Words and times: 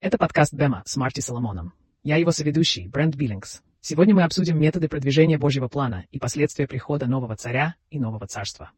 Это 0.00 0.16
подкаст 0.16 0.52
Бема 0.52 0.82
с 0.86 0.96
Марти 0.96 1.20
Соломоном. 1.20 1.72
Я 2.02 2.16
его 2.16 2.30
соведущий, 2.30 2.86
Брент 2.86 3.16
Биллингс. 3.16 3.62
Сегодня 3.80 4.14
мы 4.14 4.22
обсудим 4.22 4.60
методы 4.60 4.88
продвижения 4.88 5.38
Божьего 5.38 5.66
плана 5.66 6.06
и 6.12 6.18
последствия 6.18 6.68
прихода 6.68 7.06
нового 7.06 7.34
царя 7.34 7.74
и 7.90 7.98
нового 7.98 8.26
царства. 8.26 8.70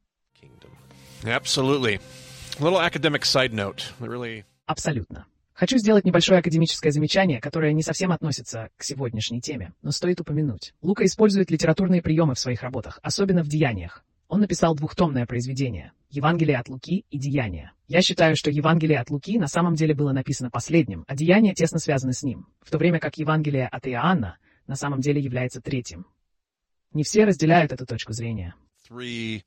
Абсолютно. 4.64 5.26
Хочу 5.52 5.76
сделать 5.76 6.04
небольшое 6.04 6.40
академическое 6.40 6.90
замечание, 6.90 7.40
которое 7.40 7.72
не 7.72 7.82
совсем 7.82 8.10
относится 8.10 8.70
к 8.76 8.82
сегодняшней 8.82 9.40
теме, 9.40 9.74
но 9.82 9.90
стоит 9.90 10.20
упомянуть. 10.20 10.74
Лука 10.80 11.04
использует 11.04 11.50
литературные 11.50 12.00
приемы 12.00 12.34
в 12.34 12.38
своих 12.38 12.62
работах, 12.62 12.98
особенно 13.02 13.42
в 13.42 13.48
«Деяниях». 13.48 14.04
Он 14.32 14.40
написал 14.40 14.74
двухтомное 14.74 15.26
произведение 15.26 15.92
«Евангелие 16.08 16.56
от 16.56 16.70
Луки» 16.70 17.04
и 17.10 17.18
«Деяния». 17.18 17.72
Я 17.86 18.00
считаю, 18.00 18.34
что 18.34 18.50
Евангелие 18.50 18.98
от 18.98 19.10
Луки 19.10 19.38
на 19.38 19.46
самом 19.46 19.74
деле 19.74 19.94
было 19.94 20.12
написано 20.12 20.48
последним, 20.48 21.04
а 21.06 21.14
«Деяния» 21.14 21.52
тесно 21.52 21.78
связаны 21.78 22.14
с 22.14 22.22
ним, 22.22 22.46
в 22.62 22.70
то 22.70 22.78
время 22.78 22.98
как 22.98 23.18
Евангелие 23.18 23.68
от 23.68 23.86
Иоанна 23.86 24.38
на 24.66 24.74
самом 24.74 25.02
деле 25.02 25.20
является 25.20 25.60
третьим. 25.60 26.06
Не 26.94 27.02
все 27.02 27.26
разделяют 27.26 27.72
эту 27.72 27.84
точку 27.84 28.14
зрения. 28.14 28.54
three. 28.88 29.44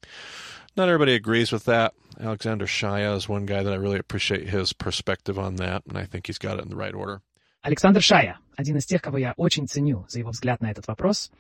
Not 0.78 0.88
everybody 0.88 1.16
agrees 1.16 1.52
with 1.52 1.66
that. 1.66 1.94
Alexander 2.20 2.68
Shaya 2.68 3.16
is 3.18 3.28
one 3.28 3.48
guy 3.48 3.64
that 3.64 3.74
I 3.74 3.78
really 3.78 3.98
appreciate 3.98 4.48
his 4.48 4.72
perspective 4.72 5.40
on 5.40 5.56
that, 5.56 5.82
and 5.88 5.98
I 5.98 6.06
think 6.06 6.28
he's 6.28 6.38
got 6.38 6.60
it 6.60 6.64
in 6.64 6.70
the 6.70 6.78
right 6.78 6.94
order. 6.94 7.24
Александр 7.64 8.04
Шая– 8.04 8.38
один 8.56 8.78
из 8.78 8.86
тех, 8.86 9.02
кого 9.02 9.18
я 9.18 9.34
очень 9.36 9.68
ценю 9.68 10.06
за 10.10 10.20
его 10.20 10.30
взгляд 10.30 10.62
на 10.62 10.70
этот 10.70 10.88
вопрос, 10.88 11.32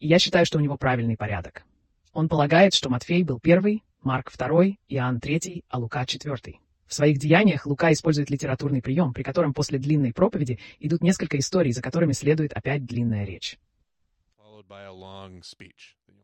и 0.00 0.08
я 0.08 0.18
считаю, 0.18 0.46
что 0.46 0.56
у 0.56 0.62
него 0.62 0.78
правильный 0.78 1.18
порядок. 1.18 1.66
Он 2.16 2.30
полагает, 2.30 2.72
что 2.72 2.88
Матфей 2.88 3.24
был 3.24 3.38
первый, 3.38 3.84
Марк 4.00 4.30
второй, 4.30 4.80
Иоанн 4.88 5.20
третий, 5.20 5.66
а 5.68 5.78
Лука 5.78 6.06
четвертый. 6.06 6.60
В 6.86 6.94
своих 6.94 7.18
деяниях 7.18 7.66
Лука 7.66 7.92
использует 7.92 8.30
литературный 8.30 8.80
прием, 8.80 9.12
при 9.12 9.22
котором 9.22 9.52
после 9.52 9.78
длинной 9.78 10.14
проповеди 10.14 10.58
идут 10.80 11.02
несколько 11.02 11.38
историй, 11.38 11.72
за 11.72 11.82
которыми 11.82 12.12
следует 12.12 12.54
опять 12.54 12.86
длинная 12.86 13.26
речь. 13.26 13.58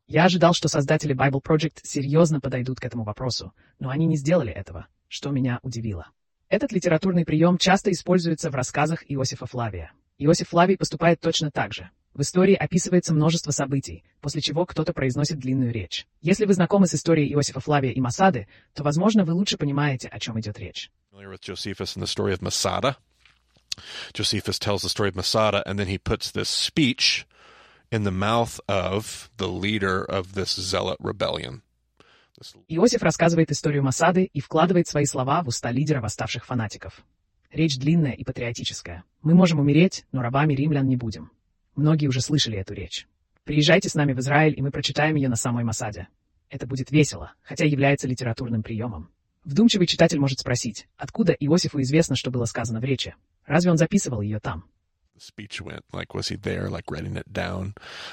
Я 0.06 0.24
ожидал, 0.24 0.54
что 0.54 0.68
создатели 0.68 1.14
Bible 1.14 1.42
Project 1.42 1.80
серьезно 1.82 2.40
подойдут 2.40 2.80
к 2.80 2.86
этому 2.86 3.04
вопросу, 3.04 3.52
но 3.78 3.90
они 3.90 4.06
не 4.06 4.16
сделали 4.16 4.50
этого, 4.50 4.86
что 5.08 5.28
меня 5.28 5.60
удивило. 5.62 6.06
Этот 6.48 6.72
литературный 6.72 7.26
прием 7.26 7.58
часто 7.58 7.92
используется 7.92 8.48
в 8.48 8.54
рассказах 8.54 9.04
Иосифа 9.10 9.44
Флавия. 9.44 9.92
Иосиф 10.16 10.48
Флавий 10.48 10.78
поступает 10.78 11.20
точно 11.20 11.50
так 11.50 11.74
же. 11.74 11.90
В 12.14 12.20
истории 12.20 12.54
описывается 12.54 13.14
множество 13.14 13.52
событий, 13.52 14.04
после 14.20 14.42
чего 14.42 14.66
кто-то 14.66 14.92
произносит 14.92 15.38
длинную 15.38 15.72
речь. 15.72 16.06
Если 16.20 16.44
вы 16.44 16.52
знакомы 16.52 16.86
с 16.86 16.94
историей 16.94 17.32
Иосифа 17.32 17.60
Флавия 17.60 17.92
и 17.92 18.00
Масады, 18.00 18.48
то, 18.74 18.82
возможно, 18.82 19.24
вы 19.24 19.32
лучше 19.32 19.56
понимаете, 19.56 20.08
о 20.08 20.18
чем 20.18 20.38
идет 20.38 20.58
речь. 20.58 20.90
Familiar 21.10 21.30
with 21.30 21.40
Josephus 21.40 21.96
and 21.96 22.02
the 22.02 22.06
story 22.06 22.34
of 22.34 22.42
Masada? 22.42 22.96
Josephus 24.12 24.58
tells 24.58 24.82
the 24.82 24.90
story 24.90 25.08
of 25.08 25.16
Masada, 25.16 25.62
and 25.66 25.78
then 25.78 25.88
he 25.88 25.96
puts 25.96 26.30
this 26.30 26.50
speech 26.50 27.26
in 27.90 28.04
the 28.04 28.10
mouth 28.10 28.60
of 28.68 29.30
the 29.38 29.48
leader 29.48 30.04
of 30.04 30.34
this 30.34 30.54
zealot 30.54 30.98
rebellion. 31.00 31.62
This 32.38 32.54
Иосиф 32.68 33.02
рассказывает 33.02 33.50
историю 33.50 33.82
Масады 33.82 34.24
и 34.24 34.40
вкладывает 34.40 34.86
свои 34.86 35.06
слова 35.06 35.42
в 35.42 35.48
уста 35.48 35.70
лидера 35.70 36.02
восставших 36.02 36.44
фанатиков. 36.44 37.02
Речь 37.50 37.78
длинная 37.78 38.12
и 38.12 38.24
патриотическая. 38.24 39.04
Мы 39.22 39.34
можем 39.34 39.60
умереть, 39.60 40.04
но 40.12 40.20
рабами 40.20 40.54
римлян 40.54 40.86
не 40.86 40.96
будем. 40.96 41.30
Многие 41.74 42.06
уже 42.06 42.20
слышали 42.20 42.58
эту 42.58 42.74
речь. 42.74 43.06
Приезжайте 43.44 43.88
с 43.88 43.94
нами 43.94 44.12
в 44.12 44.20
Израиль, 44.20 44.54
и 44.56 44.62
мы 44.62 44.70
прочитаем 44.70 45.16
ее 45.16 45.28
на 45.28 45.36
самой 45.36 45.64
Масаде. 45.64 46.08
Это 46.48 46.66
будет 46.66 46.90
весело, 46.90 47.32
хотя 47.42 47.64
является 47.64 48.06
литературным 48.06 48.62
приемом. 48.62 49.10
Вдумчивый 49.44 49.86
читатель 49.86 50.20
может 50.20 50.38
спросить, 50.38 50.86
откуда 50.96 51.32
Иосифу 51.32 51.80
известно, 51.80 52.14
что 52.14 52.30
было 52.30 52.44
сказано 52.44 52.78
в 52.80 52.84
речи? 52.84 53.14
Разве 53.46 53.70
он 53.70 53.78
записывал 53.78 54.20
ее 54.20 54.38
там? 54.38 54.64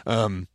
Um, 0.05 0.47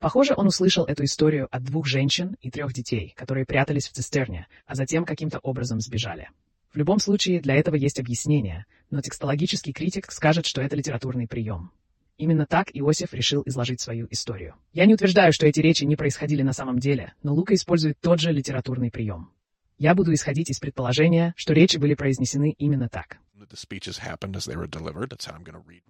Похоже, 0.00 0.34
он 0.36 0.46
услышал 0.46 0.84
эту 0.84 1.04
историю 1.04 1.48
от 1.50 1.64
двух 1.64 1.86
женщин 1.86 2.36
и 2.42 2.50
трех 2.50 2.74
детей, 2.74 3.14
которые 3.16 3.46
прятались 3.46 3.88
в 3.88 3.92
цистерне, 3.92 4.46
а 4.66 4.74
затем 4.74 5.06
каким-то 5.06 5.38
образом 5.38 5.80
сбежали. 5.80 6.28
В 6.72 6.76
любом 6.76 6.98
случае, 6.98 7.40
для 7.40 7.54
этого 7.54 7.76
есть 7.76 8.00
объяснение, 8.00 8.66
но 8.90 9.00
текстологический 9.00 9.72
критик 9.72 10.10
скажет, 10.12 10.44
что 10.44 10.60
это 10.60 10.76
литературный 10.76 11.26
прием. 11.26 11.70
Именно 12.16 12.46
так 12.46 12.70
Иосиф 12.72 13.12
решил 13.12 13.42
изложить 13.44 13.80
свою 13.80 14.06
историю. 14.10 14.54
Я 14.72 14.86
не 14.86 14.94
утверждаю, 14.94 15.32
что 15.32 15.46
эти 15.46 15.60
речи 15.60 15.84
не 15.84 15.96
происходили 15.96 16.42
на 16.42 16.52
самом 16.52 16.78
деле, 16.78 17.14
но 17.22 17.34
Лука 17.34 17.54
использует 17.54 17.98
тот 18.00 18.20
же 18.20 18.32
литературный 18.32 18.90
прием. 18.90 19.30
Я 19.78 19.96
буду 19.96 20.14
исходить 20.14 20.50
из 20.50 20.60
предположения, 20.60 21.34
что 21.36 21.52
речи 21.52 21.76
были 21.76 21.94
произнесены 21.94 22.54
именно 22.56 22.88
так. 22.88 23.18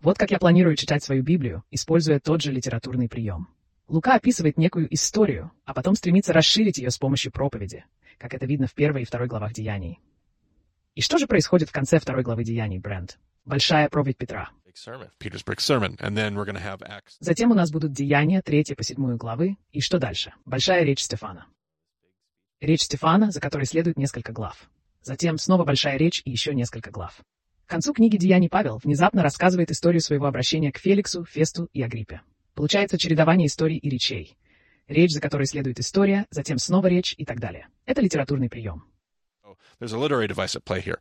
Вот 0.00 0.16
как 0.16 0.30
я 0.30 0.38
планирую 0.38 0.76
читать 0.76 1.04
свою 1.04 1.22
Библию, 1.22 1.62
используя 1.70 2.18
тот 2.18 2.40
же 2.40 2.50
литературный 2.50 3.08
прием. 3.08 3.48
Лука 3.86 4.14
описывает 4.14 4.56
некую 4.56 4.92
историю, 4.94 5.52
а 5.66 5.74
потом 5.74 5.94
стремится 5.94 6.32
расширить 6.32 6.78
ее 6.78 6.90
с 6.90 6.96
помощью 6.96 7.32
проповеди, 7.32 7.84
как 8.16 8.32
это 8.32 8.46
видно 8.46 8.66
в 8.66 8.72
первой 8.72 9.02
и 9.02 9.04
второй 9.04 9.28
главах 9.28 9.52
Деяний. 9.52 10.00
И 10.94 11.02
что 11.02 11.18
же 11.18 11.26
происходит 11.26 11.68
в 11.68 11.72
конце 11.72 11.98
второй 11.98 12.22
главы 12.22 12.44
Деяний, 12.44 12.78
Брент? 12.78 13.18
Большая 13.44 13.90
проповедь 13.90 14.16
Петра. 14.16 14.50
Затем 17.20 17.50
у 17.52 17.54
нас 17.54 17.70
будут 17.70 17.92
Деяния, 17.92 18.42
3 18.42 18.74
по 18.76 18.82
7 18.82 19.16
главы. 19.16 19.56
И 19.70 19.80
что 19.80 19.98
дальше? 19.98 20.34
Большая 20.44 20.84
речь 20.84 21.02
Стефана. 21.02 21.46
Речь 22.60 22.82
Стефана, 22.82 23.30
за 23.30 23.40
которой 23.40 23.66
следует 23.66 23.96
несколько 23.96 24.32
глав. 24.32 24.68
Затем 25.02 25.38
снова 25.38 25.64
большая 25.64 25.96
речь 25.96 26.22
и 26.24 26.30
еще 26.30 26.54
несколько 26.54 26.90
глав. 26.90 27.20
К 27.66 27.70
концу 27.70 27.92
книги 27.92 28.16
«Деяний» 28.16 28.48
Павел 28.48 28.78
внезапно 28.82 29.22
рассказывает 29.22 29.70
историю 29.70 30.00
своего 30.00 30.26
обращения 30.26 30.72
к 30.72 30.78
Феликсу, 30.78 31.24
Фесту 31.24 31.68
и 31.72 31.82
Агриппе. 31.82 32.22
Получается 32.54 32.98
чередование 32.98 33.46
историй 33.46 33.78
и 33.78 33.88
речей. 33.88 34.36
Речь, 34.88 35.12
за 35.12 35.20
которой 35.20 35.46
следует 35.46 35.80
история, 35.80 36.26
затем 36.30 36.58
снова 36.58 36.88
речь 36.88 37.14
и 37.16 37.24
так 37.24 37.40
далее. 37.40 37.68
Это 37.86 38.02
литературный 38.02 38.50
прием. 38.50 38.84
There's 39.78 39.92
a 39.92 39.98
literary 39.98 40.28
device 40.28 40.56
at 40.56 40.64
play 40.64 40.80
here. 40.80 40.98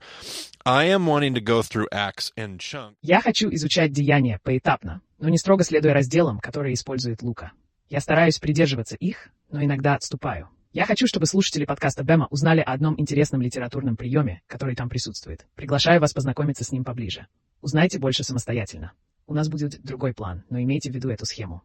I 0.66 0.86
am 0.86 1.06
wanting 1.06 1.34
to 1.36 1.42
go 1.42 1.62
through 1.62 1.88
Acts 1.92 2.32
in 2.36 2.58
chunks. 2.58 2.96
Я 3.02 3.22
хочу 3.22 3.50
изучать 3.54 3.92
деяния 3.92 4.40
поэтапно, 4.44 5.02
но 5.20 5.30
не 5.30 5.38
строго 5.38 5.64
следуя 5.64 5.94
разделам, 5.94 6.40
которые 6.40 6.74
использует 6.74 7.22
Лука. 7.22 7.52
Я 7.90 8.00
стараюсь 8.00 8.40
придерживаться 8.40 8.96
их, 8.96 9.30
но 9.52 9.64
иногда 9.64 9.96
отступаю. 9.96 10.50
Я 10.72 10.86
хочу, 10.86 11.06
чтобы 11.06 11.28
слушатели 11.28 11.66
подкаста 11.66 12.04
Бема 12.04 12.28
узнали 12.32 12.60
о 12.60 12.74
одном 12.74 13.00
интересном 13.00 13.42
литературном 13.42 13.96
приеме, 13.96 14.42
который 14.48 14.76
там 14.76 14.90
присутствует. 14.90 15.46
Приглашаю 15.54 16.02
вас 16.02 16.14
познакомиться 16.14 16.64
с 16.64 16.72
ним 16.72 16.84
поближе. 16.84 17.28
Узнайте 17.62 18.00
больше 18.00 18.24
самостоятельно. 18.24 18.92
У 19.28 19.36
нас 19.36 19.50
будет 19.50 19.80
другой 19.84 20.14
план, 20.14 20.44
но 20.50 20.60
имейте 20.60 20.92
в 20.92 20.96
виду 20.96 21.10
эту 21.10 21.26
схему. 21.26 21.62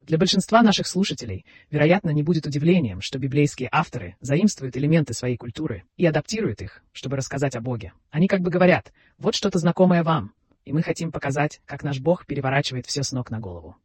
Для 0.00 0.18
большинства 0.18 0.62
наших 0.62 0.86
слушателей, 0.86 1.44
вероятно, 1.70 2.10
не 2.10 2.22
будет 2.22 2.46
удивлением, 2.46 3.00
что 3.00 3.18
библейские 3.18 3.68
авторы 3.72 4.16
заимствуют 4.20 4.76
элементы 4.76 5.14
своей 5.14 5.36
культуры 5.36 5.84
и 5.96 6.06
адаптируют 6.06 6.62
их, 6.62 6.82
чтобы 6.92 7.16
рассказать 7.16 7.56
о 7.56 7.60
Боге. 7.60 7.92
Они 8.10 8.28
как 8.28 8.40
бы 8.40 8.50
говорят, 8.50 8.92
вот 9.18 9.34
что-то 9.34 9.58
знакомое 9.58 10.02
вам, 10.02 10.32
и 10.64 10.72
мы 10.72 10.82
хотим 10.82 11.12
показать, 11.12 11.60
как 11.66 11.82
наш 11.82 12.00
Бог 12.00 12.26
переворачивает 12.26 12.86
все 12.86 13.02
с 13.02 13.12
ног 13.12 13.30
на 13.30 13.38
голову. 13.38 13.76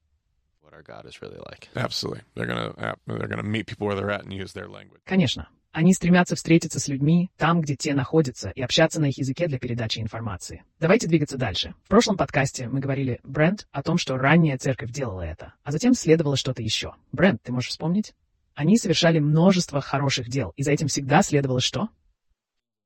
What 0.64 0.74
our 0.74 0.84
God 0.84 1.06
is 1.06 1.22
really 1.22 1.38
like. 1.38 1.68
Absolutely. 1.76 2.22
They're 2.34 2.48
going 2.48 2.74
to 2.74 2.96
they're 3.06 3.28
going 3.28 3.44
to 3.44 3.44
meet 3.44 3.68
people 3.68 3.88
where 3.88 3.96
they're 3.96 4.10
at 4.10 4.24
and 4.24 4.32
use 4.32 4.54
their 4.54 4.70
language. 4.70 5.02
Конечно, 5.06 5.48
они 5.72 5.94
стремятся 5.94 6.36
встретиться 6.36 6.80
с 6.80 6.88
людьми 6.88 7.30
там, 7.38 7.62
где 7.62 7.76
те 7.76 7.94
находятся, 7.94 8.50
и 8.50 8.62
общаться 8.62 9.00
на 9.00 9.06
их 9.06 9.18
языке 9.18 9.48
для 9.48 9.58
передачи 9.58 10.00
информации. 10.00 10.64
Давайте 10.80 11.08
двигаться 11.08 11.38
дальше. 11.38 11.74
В 11.86 11.88
прошлом 11.88 12.18
подкасте 12.18 12.68
мы 12.68 12.80
говорили, 12.80 13.20
Брент, 13.24 13.68
о 13.72 13.82
том, 13.82 13.98
что 13.98 14.18
ранняя 14.18 14.58
церковь 14.58 14.92
делала 14.92 15.22
это, 15.22 15.54
а 15.64 15.72
затем 15.72 15.94
следовало 15.94 16.36
что-то 16.36 16.62
еще. 16.62 16.96
Брент, 17.12 17.42
ты 17.42 17.52
можешь 17.52 17.70
вспомнить? 17.70 18.14
Они 18.54 18.78
совершали 18.78 19.20
множество 19.20 19.80
хороших 19.80 20.28
дел, 20.28 20.54
и 20.58 20.64
за 20.64 20.72
этим 20.72 20.88
всегда 20.88 21.22
следовало 21.22 21.62
что? 21.62 21.88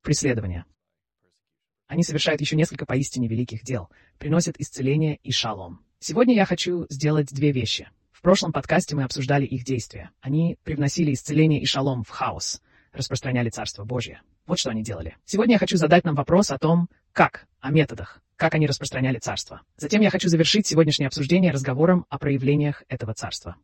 Преследование. 0.02 0.64
Они 1.88 2.02
совершают 2.02 2.40
еще 2.40 2.56
несколько 2.56 2.86
поистине 2.86 3.28
великих 3.28 3.62
дел, 3.62 3.90
приносят 4.18 4.56
исцеление 4.58 5.16
и 5.22 5.32
шалом. 5.32 5.84
Сегодня 5.98 6.34
я 6.34 6.44
хочу 6.44 6.86
сделать 6.88 7.32
две 7.32 7.50
вещи. 7.50 7.88
В 8.12 8.22
прошлом 8.22 8.52
подкасте 8.52 8.96
мы 8.96 9.04
обсуждали 9.04 9.44
их 9.44 9.64
действия. 9.64 10.10
Они 10.20 10.56
привносили 10.62 11.12
исцеление 11.12 11.60
и 11.60 11.66
шалом 11.66 12.02
в 12.02 12.08
хаос, 12.08 12.60
распространяли 12.96 13.50
Царство 13.50 13.84
Божье. 13.84 14.22
Вот 14.46 14.58
что 14.58 14.70
они 14.70 14.82
делали. 14.82 15.16
Сегодня 15.24 15.54
я 15.54 15.58
хочу 15.58 15.76
задать 15.76 16.04
нам 16.04 16.14
вопрос 16.14 16.50
о 16.50 16.58
том, 16.58 16.88
как, 17.12 17.46
о 17.60 17.70
методах, 17.70 18.20
как 18.36 18.54
они 18.54 18.66
распространяли 18.66 19.18
Царство. 19.18 19.62
Затем 19.76 20.00
я 20.00 20.10
хочу 20.10 20.28
завершить 20.28 20.66
сегодняшнее 20.66 21.06
обсуждение 21.06 21.52
разговором 21.52 22.06
о 22.08 22.18
проявлениях 22.18 22.82
этого 22.88 23.14
Царства. 23.14 23.56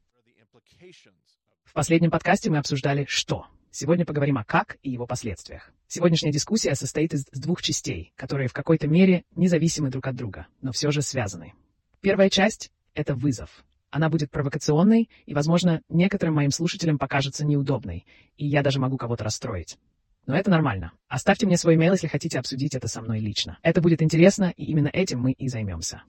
В 1.65 1.73
последнем 1.73 2.11
подкасте 2.11 2.51
мы 2.51 2.59
обсуждали 2.59 3.07
«что». 3.09 3.47
Сегодня 3.71 4.05
поговорим 4.05 4.37
о 4.37 4.45
«как» 4.45 4.77
и 4.83 4.91
его 4.91 5.07
последствиях. 5.07 5.73
Сегодняшняя 5.89 6.31
дискуссия 6.31 6.75
состоит 6.75 7.15
из 7.15 7.25
двух 7.25 7.63
частей, 7.63 8.13
которые 8.17 8.49
в 8.49 8.53
какой-то 8.53 8.87
мере 8.87 9.25
независимы 9.35 9.89
друг 9.89 10.07
от 10.07 10.15
друга, 10.15 10.47
но 10.61 10.73
все 10.73 10.91
же 10.91 11.01
связаны. 11.01 11.55
Первая 12.03 12.29
часть— 12.29 12.71
это 12.95 13.15
вызов. 13.15 13.65
Она 13.93 14.09
будет 14.09 14.31
провокационной 14.31 15.11
и, 15.27 15.35
возможно, 15.35 15.83
некоторым 15.91 16.35
моим 16.37 16.51
слушателям 16.51 16.99
покажется 16.99 17.45
неудобной, 17.45 18.07
и 18.39 18.47
я 18.47 18.63
даже 18.63 18.81
могу 18.81 18.97
кого-то 18.97 19.23
расстроить. 19.23 19.79
Но 20.25 20.35
это 20.35 20.51
нормально. 20.51 20.93
Оставьте 21.09 21.47
мне 21.47 21.59
свой 21.59 21.75
имейл, 21.75 21.93
если 21.93 22.07
хотите 22.07 22.39
обсудить 22.39 22.75
это 22.75 22.89
со 22.89 23.03
мной 23.03 23.21
лично. 23.21 23.59
Это 23.63 23.83
будет 23.83 24.01
интересно, 24.01 24.55
и 24.57 24.65
именно 24.65 24.89
этим 24.89 25.21
мы 25.21 25.33
и 25.33 25.49
займемся. 25.49 26.05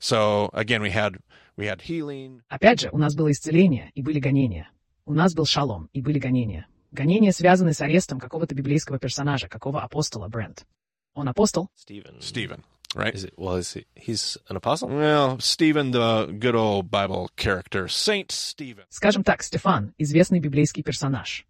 So 0.00 0.50
again, 0.52 0.80
we 0.80 0.90
had 0.90 1.20
we 1.58 1.66
had. 1.66 2.40
Опять 2.48 2.80
же, 2.80 2.88
у 2.90 2.96
нас 2.96 3.14
было 3.14 3.30
исцеление 3.30 3.90
и 3.94 4.02
были 4.02 4.18
гонения. 4.18 4.70
У 5.04 5.12
нас 5.12 5.34
был 5.34 5.44
шалом 5.44 5.90
и 5.92 6.00
были 6.00 6.18
гонения. 6.18 6.68
Гонения 6.90 7.32
связаны 7.32 7.74
с 7.74 7.82
арестом 7.82 8.18
какого-то 8.18 8.54
библейского 8.54 8.98
персонажа, 8.98 9.48
какого 9.48 9.82
апостола 9.82 10.28
Брент. 10.28 10.64
Он 11.12 11.28
апостол? 11.28 11.68
Stephen. 11.76 12.20
Stephen, 12.20 12.62
right? 12.96 13.14
Is 13.14 13.24
it? 13.24 13.34
Well, 13.36 13.56
is 13.56 13.72
he? 13.74 13.86
He's 13.94 14.38
an 14.48 14.56
apostle. 14.56 14.88
Well, 14.88 15.38
Stephen, 15.38 15.92
the 15.92 16.26
good 16.26 16.54
old 16.54 16.90
Bible 16.90 17.30
character, 17.36 17.88
Saint 17.88 18.32
Stephen. 18.32 18.84
Скажем 18.88 19.22
так, 19.22 19.42
Стефан– 19.42 19.94
известный 19.98 20.40
библейский 20.40 20.82
персонаж. 20.82 21.46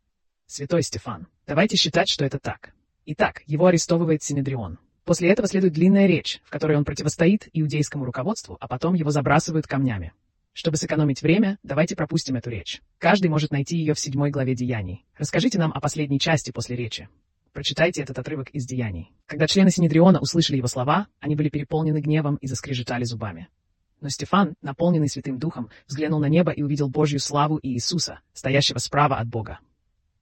Святой 0.46 0.82
Стефан. 0.82 1.28
Давайте 1.46 1.76
считать, 1.76 2.08
что 2.08 2.24
это 2.24 2.38
так. 2.38 2.72
Итак, 3.06 3.42
его 3.46 3.66
арестовывает 3.66 4.22
Синедрион. 4.22 4.78
После 5.04 5.30
этого 5.30 5.46
следует 5.46 5.72
длинная 5.72 6.06
речь, 6.06 6.40
в 6.44 6.50
которой 6.50 6.76
он 6.76 6.84
противостоит 6.84 7.48
иудейскому 7.52 8.04
руководству, 8.04 8.56
а 8.60 8.66
потом 8.66 8.94
его 8.94 9.10
забрасывают 9.10 9.68
камнями. 9.68 10.12
Чтобы 10.52 10.78
сэкономить 10.78 11.22
время, 11.22 11.58
давайте 11.62 11.94
пропустим 11.94 12.34
эту 12.36 12.50
речь. 12.50 12.80
Каждый 12.98 13.28
может 13.28 13.52
найти 13.52 13.76
ее 13.76 13.94
в 13.94 14.00
седьмой 14.00 14.30
главе 14.30 14.54
Деяний. 14.54 15.04
Расскажите 15.16 15.58
нам 15.58 15.70
о 15.72 15.80
последней 15.80 16.18
части 16.18 16.50
после 16.50 16.74
речи. 16.76 17.08
Прочитайте 17.56 18.02
этот 18.02 18.18
отрывок 18.18 18.50
из 18.50 18.66
Деяний. 18.66 19.10
Когда 19.24 19.46
члены 19.46 19.70
Синедриона 19.70 20.20
услышали 20.20 20.58
его 20.58 20.66
слова, 20.66 21.06
они 21.20 21.36
были 21.36 21.48
переполнены 21.48 22.00
гневом 22.02 22.36
и 22.36 22.46
заскрежетали 22.46 23.04
зубами. 23.04 23.48
Но 24.02 24.10
Стефан, 24.10 24.56
наполненный 24.60 25.08
Святым 25.08 25.38
Духом, 25.38 25.70
взглянул 25.86 26.20
на 26.20 26.28
небо 26.28 26.52
и 26.52 26.62
увидел 26.62 26.90
Божью 26.90 27.18
славу 27.18 27.56
и 27.56 27.68
Иисуса, 27.70 28.20
стоящего 28.34 28.76
справа 28.76 29.16
от 29.16 29.28
Бога. 29.28 29.60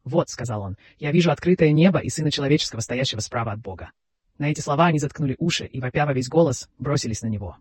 «Вот»,— 0.05 0.29
сказал 0.31 0.63
он,— 0.63 0.77
«я 1.01 1.11
вижу 1.11 1.33
открытое 1.33 1.73
небо 1.73 1.99
и 1.99 2.09
Сына 2.09 2.31
Человеческого, 2.31 2.79
стоящего 2.79 3.19
справа 3.19 3.51
от 3.51 3.59
Бога». 3.59 3.91
На 4.39 4.53
эти 4.53 4.61
слова 4.61 4.87
они 4.87 5.01
заткнули 5.01 5.35
уши 5.41 5.67
и, 5.67 5.81
вопя 5.81 6.07
во 6.07 6.13
весь 6.13 6.29
голос, 6.29 6.69
бросились 6.79 7.23
на 7.23 7.27
него. 7.27 7.57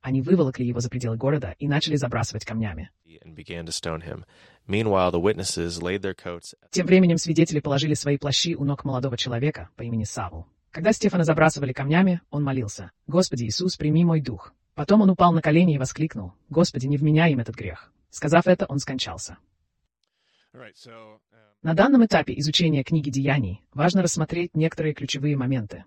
Они 0.00 0.22
выволокли 0.22 0.64
его 0.64 0.80
за 0.80 0.88
пределы 0.88 1.16
города 1.16 1.54
и 1.58 1.68
начали 1.68 1.96
забрасывать 1.96 2.44
камнями. 2.44 2.90
Тем 6.70 6.86
временем 6.86 7.18
свидетели 7.18 7.60
положили 7.60 7.94
свои 7.94 8.18
плащи 8.18 8.54
у 8.54 8.64
ног 8.64 8.84
молодого 8.84 9.16
человека 9.16 9.70
по 9.76 9.82
имени 9.82 10.04
Савл. 10.04 10.46
Когда 10.70 10.92
Стефана 10.92 11.24
забрасывали 11.24 11.72
камнями, 11.72 12.20
он 12.30 12.44
молился, 12.44 12.92
«Господи 13.06 13.44
Иисус, 13.44 13.76
прими 13.76 14.04
мой 14.04 14.20
дух». 14.20 14.52
Потом 14.74 15.00
он 15.00 15.10
упал 15.10 15.32
на 15.32 15.42
колени 15.42 15.74
и 15.74 15.78
воскликнул, 15.78 16.34
«Господи, 16.50 16.86
не 16.86 16.96
вменяй 16.96 17.32
им 17.32 17.40
этот 17.40 17.56
грех». 17.56 17.92
Сказав 18.10 18.46
это, 18.46 18.64
он 18.66 18.78
скончался. 18.78 19.38
All 20.54 20.60
right, 20.60 20.74
so 20.76 20.90
um, 20.90 21.18
На 21.62 21.74
данном 21.74 22.06
этапе 22.06 22.32
изучения 22.38 22.84
книги 22.84 23.10
Деяний 23.10 23.62
важно 23.74 24.02
рассмотреть 24.02 24.54
некоторые 24.54 24.94
ключевые 24.94 25.36
моменты. 25.36 25.84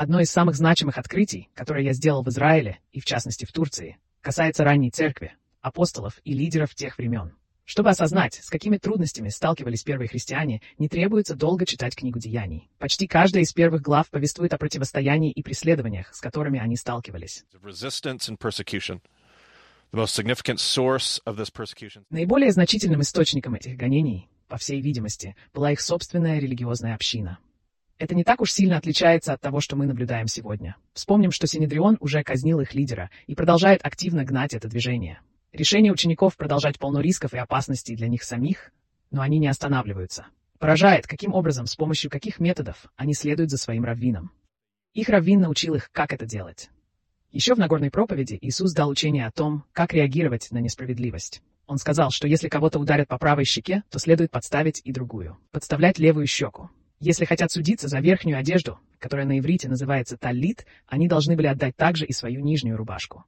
Одно 0.00 0.18
из 0.18 0.30
самых 0.30 0.54
значимых 0.54 0.96
открытий, 0.96 1.50
которое 1.54 1.84
я 1.84 1.92
сделал 1.92 2.22
в 2.22 2.28
Израиле, 2.30 2.78
и 2.90 3.00
в 3.00 3.04
частности 3.04 3.44
в 3.44 3.52
Турции, 3.52 3.98
касается 4.22 4.64
ранней 4.64 4.90
церкви, 4.90 5.34
апостолов 5.60 6.22
и 6.24 6.32
лидеров 6.32 6.74
тех 6.74 6.96
времен. 6.96 7.36
Чтобы 7.66 7.90
осознать, 7.90 8.40
с 8.42 8.48
какими 8.48 8.78
трудностями 8.78 9.28
сталкивались 9.28 9.82
первые 9.82 10.08
христиане, 10.08 10.62
не 10.78 10.88
требуется 10.88 11.34
долго 11.34 11.66
читать 11.66 11.94
книгу 11.94 12.18
Деяний. 12.18 12.70
Почти 12.78 13.06
каждая 13.06 13.42
из 13.42 13.52
первых 13.52 13.82
глав 13.82 14.08
повествует 14.08 14.54
о 14.54 14.56
противостоянии 14.56 15.32
и 15.32 15.42
преследованиях, 15.42 16.14
с 16.14 16.20
которыми 16.22 16.58
они 16.58 16.76
сталкивались. 16.76 17.44
Наиболее 22.08 22.52
значительным 22.52 23.02
источником 23.02 23.54
этих 23.54 23.76
гонений, 23.76 24.30
по 24.48 24.56
всей 24.56 24.80
видимости, 24.80 25.36
была 25.52 25.72
их 25.72 25.82
собственная 25.82 26.38
религиозная 26.38 26.94
община. 26.94 27.38
Это 28.00 28.14
не 28.14 28.24
так 28.24 28.40
уж 28.40 28.50
сильно 28.50 28.78
отличается 28.78 29.34
от 29.34 29.42
того, 29.42 29.60
что 29.60 29.76
мы 29.76 29.84
наблюдаем 29.84 30.26
сегодня. 30.26 30.74
Вспомним, 30.94 31.30
что 31.30 31.46
Синедрион 31.46 31.98
уже 32.00 32.22
казнил 32.22 32.58
их 32.60 32.74
лидера 32.74 33.10
и 33.26 33.34
продолжает 33.34 33.84
активно 33.84 34.24
гнать 34.24 34.54
это 34.54 34.68
движение. 34.68 35.20
Решение 35.52 35.92
учеников 35.92 36.38
продолжать 36.38 36.78
полно 36.78 37.00
рисков 37.00 37.34
и 37.34 37.36
опасностей 37.36 37.94
для 37.94 38.08
них 38.08 38.22
самих, 38.22 38.72
но 39.10 39.20
они 39.20 39.38
не 39.38 39.48
останавливаются. 39.48 40.28
Поражает, 40.58 41.06
каким 41.06 41.34
образом, 41.34 41.66
с 41.66 41.76
помощью 41.76 42.10
каких 42.10 42.40
методов 42.40 42.86
они 42.96 43.12
следуют 43.12 43.50
за 43.50 43.58
своим 43.58 43.84
раввином. 43.84 44.30
Их 44.94 45.10
раввин 45.10 45.42
научил 45.42 45.74
их, 45.74 45.90
как 45.92 46.14
это 46.14 46.24
делать. 46.24 46.70
Еще 47.32 47.54
в 47.54 47.58
Нагорной 47.58 47.90
проповеди 47.90 48.38
Иисус 48.40 48.72
дал 48.72 48.88
учение 48.88 49.26
о 49.26 49.30
том, 49.30 49.64
как 49.74 49.92
реагировать 49.92 50.50
на 50.52 50.58
несправедливость. 50.58 51.42
Он 51.66 51.76
сказал, 51.76 52.10
что 52.10 52.26
если 52.26 52.48
кого-то 52.48 52.78
ударят 52.78 53.08
по 53.08 53.18
правой 53.18 53.44
щеке, 53.44 53.82
то 53.90 53.98
следует 53.98 54.30
подставить 54.30 54.80
и 54.84 54.90
другую. 54.90 55.36
Подставлять 55.50 55.98
левую 55.98 56.26
щеку. 56.26 56.70
Если 57.00 57.24
хотят 57.24 57.50
судиться 57.50 57.88
за 57.88 58.00
верхнюю 58.00 58.38
одежду, 58.38 58.78
которая 58.98 59.26
на 59.26 59.38
иврите 59.38 59.68
называется 59.68 60.18
таллит, 60.18 60.66
они 60.86 61.08
должны 61.08 61.34
были 61.34 61.46
отдать 61.46 61.74
также 61.74 62.04
и 62.04 62.12
свою 62.12 62.40
нижнюю 62.40 62.76
рубашку. 62.76 63.24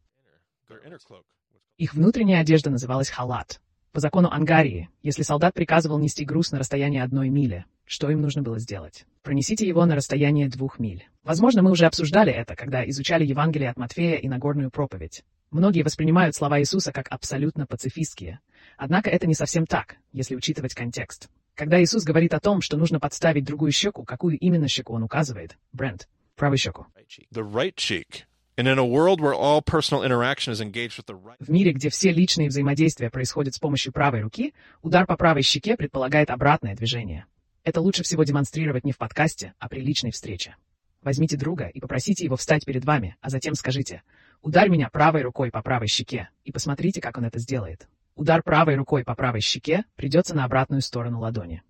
Их 1.79 1.95
внутренняя 1.95 2.43
одежда 2.43 2.71
называлась 2.71 3.09
халат. 3.09 3.61
По 3.93 4.01
закону 4.01 4.31
Ангарии, 4.31 4.91
если 5.03 5.23
солдат 5.23 5.55
приказывал 5.55 5.99
нести 5.99 6.25
груз 6.25 6.53
на 6.53 6.59
расстоянии 6.59 7.01
одной 7.01 7.31
мили, 7.31 7.65
что 7.87 8.11
им 8.11 8.21
нужно 8.21 8.43
было 8.43 8.59
сделать? 8.59 9.07
Пронесите 9.23 9.67
его 9.67 9.85
на 9.87 9.95
расстояние 9.95 10.49
двух 10.49 10.79
миль. 10.79 11.09
Возможно, 11.23 11.63
мы 11.63 11.71
уже 11.71 11.87
обсуждали 11.87 12.33
это, 12.33 12.55
когда 12.57 12.89
изучали 12.89 13.25
Евангелие 13.25 13.71
от 13.71 13.79
Матфея 13.79 14.17
и 14.17 14.29
Нагорную 14.29 14.71
проповедь. 14.71 15.25
Многие 15.51 15.83
воспринимают 15.83 16.35
слова 16.35 16.61
Иисуса 16.61 16.93
как 16.93 17.09
абсолютно 17.11 17.67
пацифистские. 17.67 18.41
Однако 18.77 19.11
это 19.11 19.27
не 19.27 19.35
совсем 19.35 19.67
так, 19.67 19.97
если 20.13 20.37
учитывать 20.37 20.75
контекст. 20.75 21.29
Когда 21.55 21.83
Иисус 21.83 22.05
говорит 22.05 22.33
о 22.35 22.41
том, 22.41 22.63
что 22.63 22.77
нужно 22.77 22.99
подставить 22.99 23.45
другую 23.45 23.73
щеку, 23.73 24.05
какую 24.05 24.39
именно 24.39 24.69
щеку 24.69 24.95
он 24.95 25.03
указывает? 25.03 25.59
Брент, 25.73 26.09
правую 26.35 26.59
щеку. 26.59 26.87
Right 26.97 27.07
cheek. 27.07 27.27
The 27.31 27.43
right 27.43 27.75
cheek. 27.75 28.25
And 28.57 28.69
in 28.69 28.79
a 28.79 28.85
world 28.85 29.21
where 29.21 29.35
all 29.35 29.63
personal 29.63 30.03
interaction 30.03 30.53
is 30.53 30.61
engaged 30.61 30.99
with 30.99 31.07
the 31.07 31.15
right, 31.15 31.37
В 31.41 31.51
мире, 31.51 31.73
где 31.73 31.89
все 31.91 32.13
личные 32.13 32.49
взаимодействия 32.49 33.11
происходят 33.11 33.55
с 33.55 33.59
помощью 33.59 33.93
правой 33.93 34.23
руки, 34.23 34.55
удар 34.83 35.07
по 35.07 35.17
правой 35.17 35.43
щеке 35.43 35.77
предполагает 35.77 36.31
обратное 36.31 36.75
движение. 36.75 37.27
Это 37.65 37.81
лучше 37.81 38.03
всего 38.03 38.25
демонстрировать 38.25 38.85
не 38.85 38.93
в 38.93 38.99
подкасте, 38.99 39.55
а 39.59 39.69
при 39.69 39.81
личной 39.81 40.11
встрече. 40.11 40.57
Возьмите 41.03 41.37
друга 41.37 41.67
и 41.67 41.81
попросите 41.81 42.25
его 42.25 42.37
встать 42.37 42.65
перед 42.65 42.85
вами, 42.85 43.17
а 43.21 43.31
затем 43.31 43.55
скажите 43.55 44.03
«Ударь 44.41 44.69
меня 44.69 44.89
правой 44.89 45.23
рукой 45.23 45.51
по 45.51 45.63
правой 45.63 45.89
щеке» 45.89 46.29
и 46.45 46.53
посмотрите, 46.53 47.01
как 47.01 47.19
он 47.19 47.25
это 47.25 47.39
сделает. 47.39 47.89
Удар 48.15 48.43
правой 48.43 48.77
рукой 48.77 49.05
по 49.05 49.15
правой 49.15 49.41
щеке 49.41 49.85
придется 49.97 50.35
на 50.35 50.45
обратную 50.45 50.83
сторону 50.83 51.21
ладони. 51.21 51.63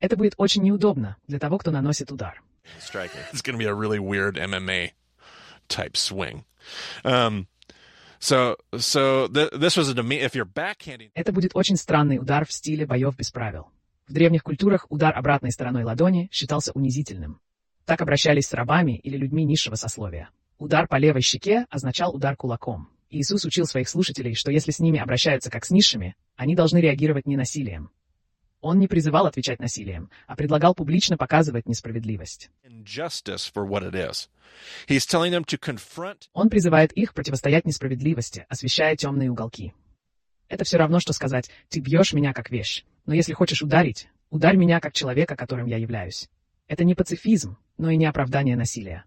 Это 0.00 0.16
будет 0.16 0.34
очень 0.36 0.62
неудобно 0.62 1.16
для 1.26 1.38
того, 1.38 1.58
кто 1.58 1.70
наносит 1.70 2.10
удар. 2.10 2.42
Striking. 2.80 3.20
it's 3.32 3.42
going 3.42 3.56
to 3.56 3.58
be 3.58 3.66
a 3.66 3.74
really 3.74 3.98
weird 3.98 4.36
MMA 4.36 4.92
type 5.68 5.96
swing. 5.96 6.44
Um, 7.04 7.46
so, 8.18 8.56
so 8.78 9.28
th- 9.28 9.50
this 9.52 9.76
was 9.76 9.90
a 9.90 9.94
if 9.94 10.34
you're 10.34 10.46
backhanding, 10.46 11.10
Это 11.14 11.32
будет 11.32 11.52
очень 11.54 11.76
странный 11.76 12.18
удар 12.18 12.46
в 12.46 12.52
стиле 12.52 12.86
боев 12.86 13.16
без 13.16 13.30
правил. 13.30 13.68
В 14.06 14.12
древних 14.12 14.42
культурах 14.42 14.86
удар 14.90 15.16
обратной 15.16 15.52
стороной 15.52 15.84
ладони 15.84 16.28
считался 16.32 16.72
унизительным. 16.72 17.40
Так 17.84 18.00
обращались 18.00 18.48
с 18.48 18.52
рабами 18.54 18.98
или 18.98 19.16
людьми 19.16 19.44
низшего 19.44 19.76
сословия. 19.76 20.30
Удар 20.58 20.88
по 20.88 20.96
левой 20.96 21.20
щеке 21.20 21.66
означал 21.70 22.14
удар 22.14 22.36
кулаком. 22.36 22.88
Иисус 23.14 23.44
учил 23.44 23.64
своих 23.64 23.88
слушателей, 23.88 24.34
что 24.34 24.50
если 24.50 24.72
с 24.72 24.80
ними 24.80 24.98
обращаются 24.98 25.48
как 25.48 25.64
с 25.64 25.70
низшими, 25.70 26.16
они 26.34 26.56
должны 26.56 26.78
реагировать 26.78 27.26
не 27.26 27.36
насилием. 27.36 27.90
Он 28.60 28.78
не 28.78 28.88
призывал 28.88 29.26
отвечать 29.26 29.60
насилием, 29.60 30.10
а 30.26 30.34
предлагал 30.34 30.74
публично 30.74 31.16
показывать 31.16 31.66
несправедливость. 31.68 32.50
Он 36.32 36.48
призывает 36.48 36.92
их 36.92 37.14
противостоять 37.14 37.66
несправедливости, 37.66 38.46
освещая 38.48 38.96
темные 38.96 39.30
уголки. 39.30 39.74
Это 40.48 40.64
все 40.64 40.78
равно, 40.78 40.98
что 40.98 41.12
сказать 41.12 41.50
«ты 41.68 41.78
бьешь 41.80 42.14
меня 42.14 42.32
как 42.32 42.50
вещь», 42.50 42.84
но 43.06 43.14
если 43.14 43.32
хочешь 43.32 43.62
ударить, 43.62 44.08
ударь 44.30 44.56
меня 44.56 44.80
как 44.80 44.92
человека, 44.92 45.36
которым 45.36 45.66
я 45.66 45.76
являюсь. 45.76 46.28
Это 46.66 46.82
не 46.82 46.94
пацифизм, 46.94 47.58
но 47.76 47.90
и 47.90 47.96
не 47.96 48.06
оправдание 48.06 48.56
насилия. 48.56 49.04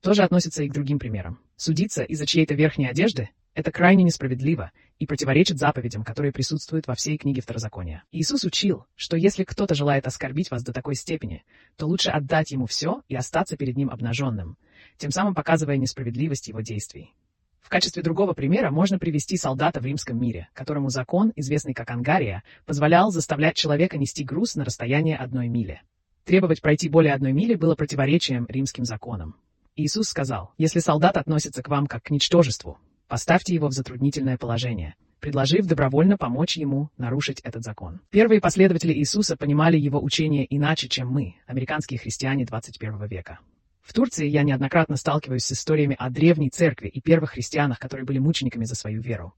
Тоже 0.00 0.22
относится 0.22 0.62
и 0.62 0.68
к 0.68 0.72
другим 0.72 0.98
примерам. 0.98 1.40
Судиться 1.56 2.04
из-за 2.04 2.24
чьей-то 2.24 2.54
верхней 2.54 2.88
одежды– 2.88 3.28
это 3.54 3.72
крайне 3.72 4.04
несправедливо 4.04 4.70
и 4.98 5.06
противоречит 5.06 5.58
заповедям, 5.58 6.04
которые 6.04 6.32
присутствуют 6.32 6.86
во 6.86 6.94
всей 6.94 7.18
книге 7.18 7.42
Второзакония. 7.42 8.04
Иисус 8.12 8.44
учил, 8.44 8.86
что 8.94 9.16
если 9.16 9.44
кто-то 9.44 9.74
желает 9.74 10.06
оскорбить 10.06 10.50
вас 10.50 10.62
до 10.62 10.72
такой 10.72 10.94
степени, 10.94 11.44
то 11.76 11.86
лучше 11.86 12.10
отдать 12.10 12.50
ему 12.52 12.66
все 12.66 13.02
и 13.08 13.16
остаться 13.16 13.56
перед 13.56 13.76
ним 13.76 13.90
обнаженным, 13.90 14.56
тем 14.98 15.10
самым 15.10 15.34
показывая 15.34 15.78
несправедливость 15.78 16.48
его 16.48 16.60
действий. 16.60 17.14
В 17.60 17.68
качестве 17.68 18.02
другого 18.02 18.32
примера 18.32 18.70
можно 18.70 18.98
привести 18.98 19.36
солдата 19.36 19.80
в 19.80 19.86
римском 19.86 20.20
мире, 20.20 20.48
которому 20.54 20.88
закон, 20.88 21.32
известный 21.36 21.74
как 21.74 21.90
ангария, 21.90 22.42
позволял 22.66 23.10
заставлять 23.10 23.56
человека 23.56 23.96
нести 23.98 24.24
груз 24.24 24.54
на 24.56 24.64
расстояние 24.64 25.16
одной 25.16 25.48
мили. 25.48 25.82
Требовать 26.24 26.62
пройти 26.62 26.88
более 26.88 27.14
одной 27.14 27.32
мили 27.32 27.54
было 27.54 27.74
противоречием 27.74 28.46
римским 28.48 28.84
законам. 28.84 29.36
Иисус 29.76 30.08
сказал, 30.08 30.52
если 30.58 30.80
солдат 30.80 31.16
относится 31.16 31.62
к 31.62 31.68
вам 31.68 31.86
как 31.86 32.04
к 32.04 32.10
ничтожеству, 32.10 32.78
поставьте 33.10 33.52
его 33.52 33.68
в 33.68 33.72
затруднительное 33.72 34.38
положение. 34.38 34.94
предложив 35.18 35.66
добровольно 35.66 36.16
помочь 36.16 36.56
ему 36.56 36.88
нарушить 36.96 37.40
этот 37.40 37.62
закон. 37.62 38.00
Первые 38.08 38.40
последователи 38.40 38.94
Иисуса 38.94 39.36
понимали 39.36 39.76
его 39.76 40.02
учение 40.02 40.46
иначе, 40.48 40.88
чем 40.88 41.08
мы, 41.08 41.34
американские 41.46 42.00
христиане 42.00 42.46
21 42.46 43.06
века. 43.06 43.38
В 43.82 43.92
Турции 43.92 44.26
я 44.26 44.44
неоднократно 44.44 44.96
сталкиваюсь 44.96 45.44
с 45.44 45.52
историями 45.52 45.94
о 45.98 46.08
древней 46.08 46.48
церкви 46.48 46.88
и 46.88 47.02
первых 47.02 47.32
христианах, 47.32 47.78
которые 47.78 48.06
были 48.06 48.18
мучениками 48.18 48.64
за 48.64 48.74
свою 48.74 49.02
веру. 49.02 49.34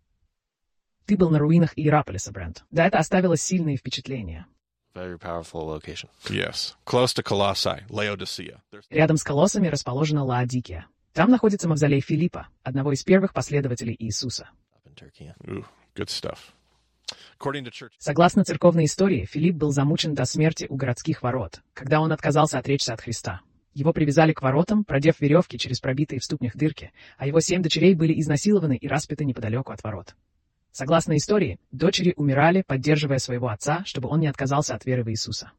Ты 1.06 1.16
был 1.16 1.30
на 1.30 1.40
руинах 1.40 1.72
Иераполиса, 1.74 2.30
Брент. 2.30 2.64
Да, 2.70 2.86
это 2.86 2.98
оставило 2.98 3.36
сильные 3.36 3.76
впечатления. 3.76 4.46
Very 4.94 5.18
powerful 5.18 5.66
location. 5.66 6.10
Yes. 6.28 6.74
Close 6.86 7.12
to 7.16 7.24
Colossae, 7.24 7.82
Laodicea. 7.88 8.58
Рядом 8.90 9.16
с 9.16 9.24
колоссами 9.24 9.66
расположена 9.66 10.22
Лаодикия. 10.22 10.86
Там 11.12 11.30
находится 11.30 11.68
мавзолей 11.68 12.00
Филиппа, 12.00 12.48
одного 12.62 12.92
из 12.92 13.04
первых 13.04 13.34
последователей 13.34 13.94
Иисуса. 13.98 14.48
Согласно 17.98 18.44
церковной 18.44 18.86
истории, 18.86 19.26
Филипп 19.26 19.56
был 19.56 19.72
замучен 19.72 20.14
до 20.14 20.24
смерти 20.24 20.66
у 20.70 20.76
городских 20.76 21.22
ворот, 21.22 21.60
когда 21.74 22.00
он 22.00 22.12
отказался 22.12 22.58
отречься 22.58 22.94
от 22.94 23.02
Христа. 23.02 23.42
Его 23.74 23.92
привязали 23.92 24.32
к 24.32 24.40
воротам, 24.40 24.84
продев 24.84 25.20
веревки 25.20 25.58
через 25.58 25.80
пробитые 25.80 26.20
в 26.20 26.24
ступнях 26.24 26.56
дырки, 26.56 26.92
а 27.18 27.26
его 27.26 27.40
семь 27.40 27.62
дочерей 27.62 27.94
были 27.94 28.18
изнасилованы 28.18 28.76
и 28.76 28.88
распяты 28.88 29.24
неподалеку 29.24 29.72
от 29.72 29.82
ворот. 29.82 30.14
Согласно 30.70 31.16
истории, 31.16 31.58
дочери 31.70 32.14
умирали, 32.16 32.62
поддерживая 32.66 33.18
своего 33.18 33.48
отца, 33.48 33.82
чтобы 33.84 34.08
он 34.08 34.20
не 34.20 34.28
отказался 34.28 34.74
от 34.74 34.86
веры 34.86 35.04
в 35.04 35.10
Иисуса. 35.10 35.52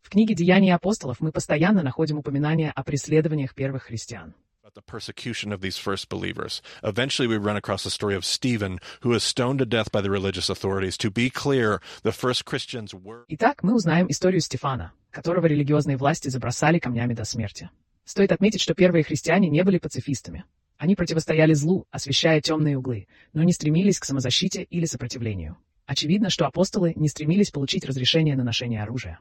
В 0.00 0.08
книге 0.08 0.34
«Деяния 0.34 0.74
апостолов» 0.74 1.20
мы 1.20 1.32
постоянно 1.32 1.82
находим 1.82 2.18
упоминания 2.18 2.70
о 2.70 2.82
преследованиях 2.82 3.54
первых 3.54 3.84
христиан. 3.84 4.34
About 4.74 4.86
the 4.86 4.90
persecution 4.90 5.52
of 5.52 5.60
these 5.60 5.78
first 5.78 6.08
believers. 6.08 6.60
Eventually, 6.82 7.28
we 7.28 7.36
run 7.36 7.56
across 7.56 7.84
the 7.84 7.90
story 7.90 8.16
of 8.16 8.24
Stephen, 8.24 8.80
who 9.02 9.10
was 9.10 9.22
stoned 9.22 9.60
to 9.60 9.66
death 9.66 9.92
by 9.92 10.00
the 10.00 10.10
religious 10.10 10.50
authorities. 10.50 10.96
To 10.98 11.10
be 11.10 11.30
clear, 11.30 11.80
the 12.02 12.12
first 12.12 12.44
Christians 12.44 12.92
were. 12.92 13.24
Итак, 13.28 13.62
мы 13.62 13.74
узнаем 13.74 14.10
историю 14.10 14.40
Стефана, 14.40 14.92
которого 15.10 15.46
религиозные 15.46 15.96
власти 15.96 16.28
забросали 16.28 16.78
камнями 16.78 17.14
до 17.14 17.24
смерти. 17.24 17.70
Стоит 18.04 18.32
отметить, 18.32 18.60
что 18.60 18.74
первые 18.74 19.04
христиане 19.04 19.48
не 19.48 19.62
были 19.62 19.78
пацифистами. 19.78 20.44
Они 20.76 20.96
противостояли 20.96 21.54
злу, 21.54 21.86
освещая 21.90 22.40
темные 22.40 22.76
углы, 22.76 23.06
но 23.32 23.44
не 23.44 23.52
стремились 23.52 24.00
к 24.00 24.04
самозащите 24.04 24.64
или 24.64 24.86
сопротивлению. 24.86 25.56
Очевидно, 25.86 26.30
что 26.30 26.46
апостолы 26.46 26.94
не 26.96 27.08
стремились 27.08 27.50
получить 27.50 27.84
разрешение 27.84 28.36
на 28.36 28.42
ношение 28.42 28.82
оружия. 28.82 29.20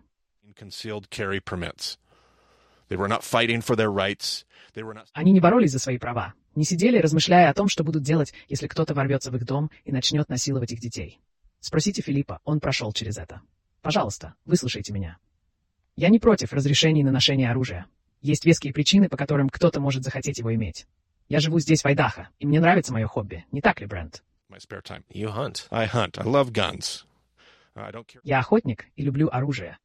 concealed 0.55 1.09
carry 1.09 1.39
permits. 1.39 1.97
They 2.89 2.95
were 2.95 3.07
not 3.07 3.23
fighting 3.23 3.61
for 3.61 3.75
their 3.75 3.91
rights. 3.91 4.45
Они 5.13 5.31
не 5.31 5.39
боролись 5.39 5.71
за 5.71 5.79
свои 5.79 5.97
права, 5.97 6.33
не 6.55 6.63
сидели, 6.63 6.97
размышляя 6.97 7.49
о 7.49 7.53
том, 7.53 7.67
что 7.67 7.83
будут 7.83 8.03
делать, 8.03 8.33
если 8.47 8.67
кто-то 8.67 8.93
ворвется 8.93 9.31
в 9.31 9.35
их 9.35 9.45
дом 9.45 9.69
и 9.83 9.91
начнет 9.91 10.29
насиловать 10.29 10.71
их 10.71 10.79
детей. 10.79 11.19
Спросите 11.59 12.01
Филиппа, 12.01 12.39
он 12.43 12.59
прошел 12.59 12.91
через 12.91 13.17
это. 13.17 13.41
Пожалуйста, 13.81 14.35
выслушайте 14.45 14.91
меня. 14.93 15.17
Я 15.95 16.09
не 16.09 16.19
против 16.19 16.53
разрешений 16.53 17.03
на 17.03 17.11
ношение 17.11 17.51
оружия. 17.51 17.85
Есть 18.21 18.45
веские 18.45 18.73
причины, 18.73 19.09
по 19.09 19.17
которым 19.17 19.49
кто-то 19.49 19.79
может 19.79 20.03
захотеть 20.03 20.39
его 20.39 20.53
иметь. 20.55 20.87
Я 21.29 21.39
живу 21.39 21.59
здесь, 21.59 21.83
в 21.83 21.85
Айдахо, 21.85 22.29
и 22.39 22.45
мне 22.45 22.59
нравится 22.59 22.93
мое 22.93 23.07
хобби. 23.07 23.45
Не 23.51 23.61
так 23.61 23.79
ли, 23.81 23.85
Брент? 23.85 24.23
Я 28.23 28.39
охотник 28.39 28.87
и 28.95 29.03
люблю 29.03 29.29
оружие. 29.31 29.77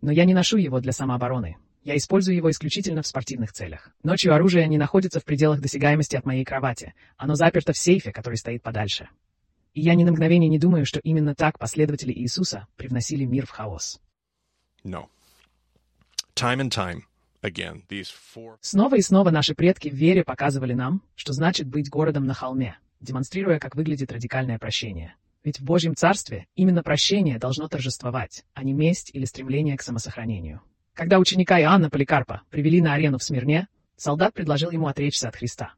Но 0.00 0.10
я 0.10 0.24
не 0.24 0.34
ношу 0.34 0.56
его 0.56 0.80
для 0.80 0.92
самообороны. 0.92 1.56
Я 1.84 1.98
использую 1.98 2.34
его 2.34 2.50
исключительно 2.50 3.02
в 3.02 3.06
спортивных 3.06 3.52
целях. 3.52 3.90
Ночью 4.02 4.34
оружие 4.34 4.66
не 4.68 4.78
находится 4.78 5.20
в 5.20 5.24
пределах 5.24 5.60
досягаемости 5.60 6.16
от 6.16 6.24
моей 6.24 6.42
кровати. 6.42 6.94
Оно 7.18 7.34
заперто 7.34 7.74
в 7.74 7.78
сейфе, 7.78 8.10
который 8.10 8.36
стоит 8.36 8.62
подальше. 8.62 9.10
И 9.74 9.82
я 9.82 9.94
ни 9.94 10.02
на 10.02 10.12
мгновение 10.12 10.48
не 10.48 10.58
думаю, 10.58 10.86
что 10.86 10.98
именно 11.00 11.34
так 11.34 11.58
последователи 11.58 12.12
Иисуса 12.12 12.66
привносили 12.76 13.26
мир 13.26 13.44
в 13.44 13.50
хаос. 13.50 14.00
No. 14.82 15.08
Time 16.34 16.60
and 16.60 16.70
time 16.70 17.02
again, 17.42 17.82
these 17.90 18.08
four. 18.34 18.56
Снова 18.62 18.94
и 18.94 19.02
снова 19.02 19.30
наши 19.30 19.54
предки 19.54 19.90
в 19.90 19.94
вере 19.94 20.24
показывали 20.24 20.72
нам, 20.72 21.02
что 21.16 21.34
значит 21.34 21.66
быть 21.68 21.90
городом 21.90 22.24
на 22.24 22.32
холме, 22.32 22.78
демонстрируя, 23.00 23.58
как 23.58 23.76
выглядит 23.76 24.10
радикальное 24.10 24.58
прощение. 24.58 25.16
Ведь 25.42 25.60
в 25.60 25.64
Божьем 25.64 25.94
Царстве 25.94 26.46
именно 26.54 26.82
прощение 26.82 27.38
должно 27.38 27.68
торжествовать, 27.68 28.46
а 28.54 28.64
не 28.64 28.72
месть 28.72 29.10
или 29.12 29.26
стремление 29.26 29.76
к 29.76 29.82
самосохранению. 29.82 30.62
Когда 30.94 31.18
ученика 31.18 31.60
Иоанна 31.60 31.90
Поликарпа 31.90 32.42
привели 32.50 32.80
на 32.80 32.94
арену 32.94 33.18
в 33.18 33.24
Смирне, 33.24 33.66
солдат 33.96 34.32
предложил 34.32 34.70
ему 34.70 34.86
отречься 34.86 35.28
от 35.28 35.34
Христа. 35.34 35.74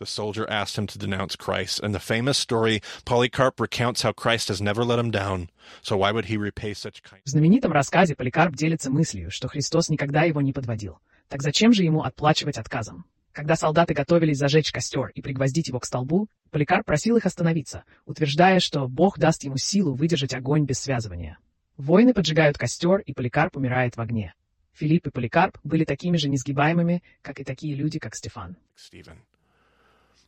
The 0.00 0.06
soldier 0.06 0.48
asked 0.48 0.76
him 0.76 0.86
to 0.86 0.98
denounce 0.98 1.36
Christ, 1.36 1.78
and 1.80 1.94
the 1.94 2.00
famous 2.00 2.38
story 2.38 2.82
Polycarp 3.04 3.60
recounts 3.60 4.02
how 4.02 4.12
Christ 4.12 4.48
has 4.48 4.60
never 4.60 4.82
let 4.82 4.98
him 4.98 5.10
down. 5.10 5.50
So 5.82 5.98
why 5.98 6.10
would 6.10 6.24
he 6.24 6.36
repay 6.36 6.74
such 6.74 7.02
kindness? 7.02 7.26
В 7.26 7.30
знаменитом 7.30 7.70
рассказе 7.70 8.16
Поликарп 8.16 8.56
делится 8.56 8.90
мыслью, 8.90 9.30
что 9.30 9.46
Христос 9.46 9.88
никогда 9.88 10.22
его 10.22 10.40
не 10.40 10.52
подводил. 10.52 10.98
Так 11.28 11.42
зачем 11.42 11.72
же 11.72 11.84
ему 11.84 12.02
отплачивать 12.02 12.58
отказом? 12.58 13.04
Когда 13.32 13.54
солдаты 13.54 13.94
готовились 13.94 14.38
зажечь 14.38 14.72
костер 14.72 15.12
и 15.14 15.22
пригвоздить 15.22 15.68
его 15.68 15.78
к 15.78 15.84
столбу, 15.84 16.26
Поликарп 16.50 16.86
просил 16.86 17.16
их 17.16 17.26
остановиться, 17.26 17.84
утверждая, 18.04 18.58
что 18.58 18.88
Бог 18.88 19.18
даст 19.18 19.44
ему 19.44 19.58
силу 19.58 19.94
выдержать 19.94 20.34
огонь 20.34 20.64
без 20.64 20.80
связывания. 20.80 21.38
Воины 21.76 22.14
поджигают 22.14 22.58
костер, 22.58 22.98
и 22.98 23.12
Поликарп 23.12 23.56
умирает 23.56 23.96
в 23.96 24.00
огне. 24.00 24.34
Филипп 24.80 25.08
и 25.08 25.10
Поликарп 25.10 25.58
были 25.62 25.84
такими 25.84 26.16
же 26.16 26.30
несгибаемыми, 26.30 27.02
как 27.20 27.38
и 27.38 27.44
такие 27.44 27.74
люди, 27.74 27.98
как 27.98 28.14
Стефан. 28.14 28.56
Stephen. 28.74 29.18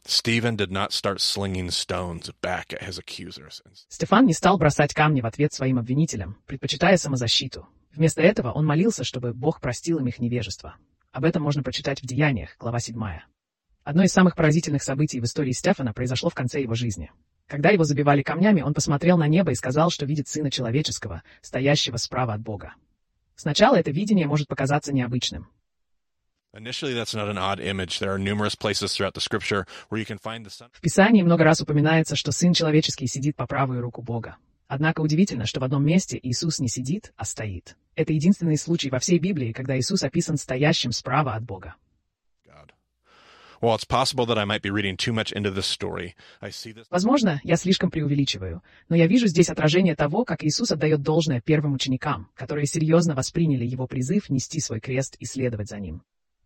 Stephen 0.05 0.57
did 0.59 0.71
not 0.71 0.93
start 0.93 1.21
slinging 1.21 1.71
stones 1.71 2.31
back 2.43 2.75
at 2.75 2.83
his 2.83 2.99
accusers. 2.99 3.63
Стефан 3.89 4.27
не 4.27 4.35
стал 4.35 4.59
бросать 4.59 4.93
камни 4.93 5.23
в 5.23 5.27
ответ 5.27 5.55
своим 5.55 5.79
обвинителям, 5.79 6.37
предпочитая 6.45 6.99
самозащиту. 6.99 7.67
Вместо 7.95 8.21
этого 8.21 8.53
он 8.53 8.67
молился, 8.67 9.05
чтобы 9.05 9.33
Бог 9.33 9.59
простил 9.63 10.01
им 10.01 10.09
их 10.09 10.19
невежество. 10.19 10.77
Об 11.13 11.25
этом 11.25 11.43
можно 11.43 11.63
прочитать 11.63 12.03
в 12.03 12.07
Деяниях, 12.07 12.57
глава 12.59 12.79
7. 12.79 13.01
Одно 13.85 14.03
из 14.03 14.13
самых 14.13 14.37
поразительных 14.37 14.83
событий 14.83 15.19
в 15.21 15.25
истории 15.25 15.53
Стефана 15.53 15.95
произошло 15.95 16.29
в 16.29 16.35
конце 16.35 16.61
его 16.61 16.75
жизни. 16.75 17.11
Когда 17.47 17.71
его 17.71 17.85
забивали 17.85 18.23
камнями, 18.23 18.61
он 18.61 18.75
посмотрел 18.75 19.17
на 19.17 19.29
небо 19.29 19.53
и 19.53 19.55
сказал, 19.55 19.89
что 19.89 20.05
видит 20.05 20.29
Сына 20.29 20.51
Человеческого, 20.51 21.23
стоящего 21.41 21.97
справа 21.97 22.35
от 22.35 22.43
Бога. 22.43 22.75
Сначала 23.43 23.75
это 23.75 23.91
видение 23.91 24.29
может 24.29 24.47
показаться 24.47 24.93
необычным. 24.93 25.49
В 30.73 30.81
Писании 30.81 31.23
много 31.23 31.43
раз 31.43 31.61
упоминается, 31.61 32.15
что 32.15 32.31
Сын 32.31 32.53
Человеческий 32.53 33.09
сидит 33.09 33.35
по 33.35 33.49
правую 33.49 33.81
руку 33.81 34.01
Бога. 34.01 34.37
Однако 34.69 35.01
удивительно, 35.01 35.45
что 35.45 35.59
в 35.59 35.65
одном 35.65 35.85
месте 35.85 36.21
Иисус 36.23 36.61
не 36.61 36.69
сидит, 36.69 37.13
а 37.17 37.25
стоит. 37.25 37.77
Это 37.97 38.13
единственный 38.13 38.57
случай 38.57 38.91
во 38.91 39.01
всей 39.01 39.19
Библии, 39.19 39.51
когда 39.51 39.77
Иисус 39.77 40.05
описан 40.05 40.37
стоящим 40.37 40.93
справа 40.93 41.35
от 41.35 41.43
Бога. 41.43 41.75
Возможно, 46.91 47.41
я 47.45 47.57
слишком 47.57 47.91
преувеличиваю, 47.91 48.63
но 48.89 48.97
я 48.97 49.07
вижу 49.07 49.29
здесь 49.29 49.49
отражение 49.49 49.95
того, 49.95 50.25
как 50.25 50.43
Иисус 50.43 50.73
отдает 50.73 51.01
должное 51.01 51.41
первым 51.41 51.75
ученикам, 51.75 52.29
которые 52.35 52.67
серьезно 52.67 53.15
восприняли 53.15 53.65
его 53.65 53.87
призыв 53.87 54.31
нести 54.31 54.59
свой 54.59 54.81
крест 54.81 55.15
и 55.21 55.27
следовать 55.27 55.69
за 55.69 55.79
ним. 55.79 56.03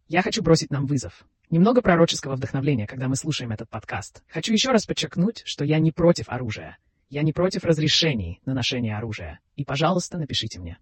Я 0.09 0.21
хочу 0.21 0.43
бросить 0.43 0.71
нам 0.71 0.85
вызов. 0.85 1.25
Немного 1.49 1.81
пророческого 1.81 2.37
вдохновления, 2.37 2.87
когда 2.87 3.09
мы 3.09 3.17
слушаем 3.17 3.51
этот 3.51 3.71
подкаст. 3.71 4.23
Хочу 4.29 4.53
еще 4.53 4.71
раз 4.71 4.85
подчеркнуть, 4.85 5.43
что 5.47 5.65
я 5.65 5.79
не 5.79 5.93
против 5.93 6.29
оружия. 6.29 6.77
Я 7.09 7.23
не 7.23 7.33
против 7.33 7.65
разрешений 7.65 8.43
на 8.45 8.53
ношение 8.53 8.97
оружия. 8.97 9.41
И, 9.55 9.65
пожалуйста, 9.65 10.19
напишите 10.19 10.61
мне. 10.61 10.79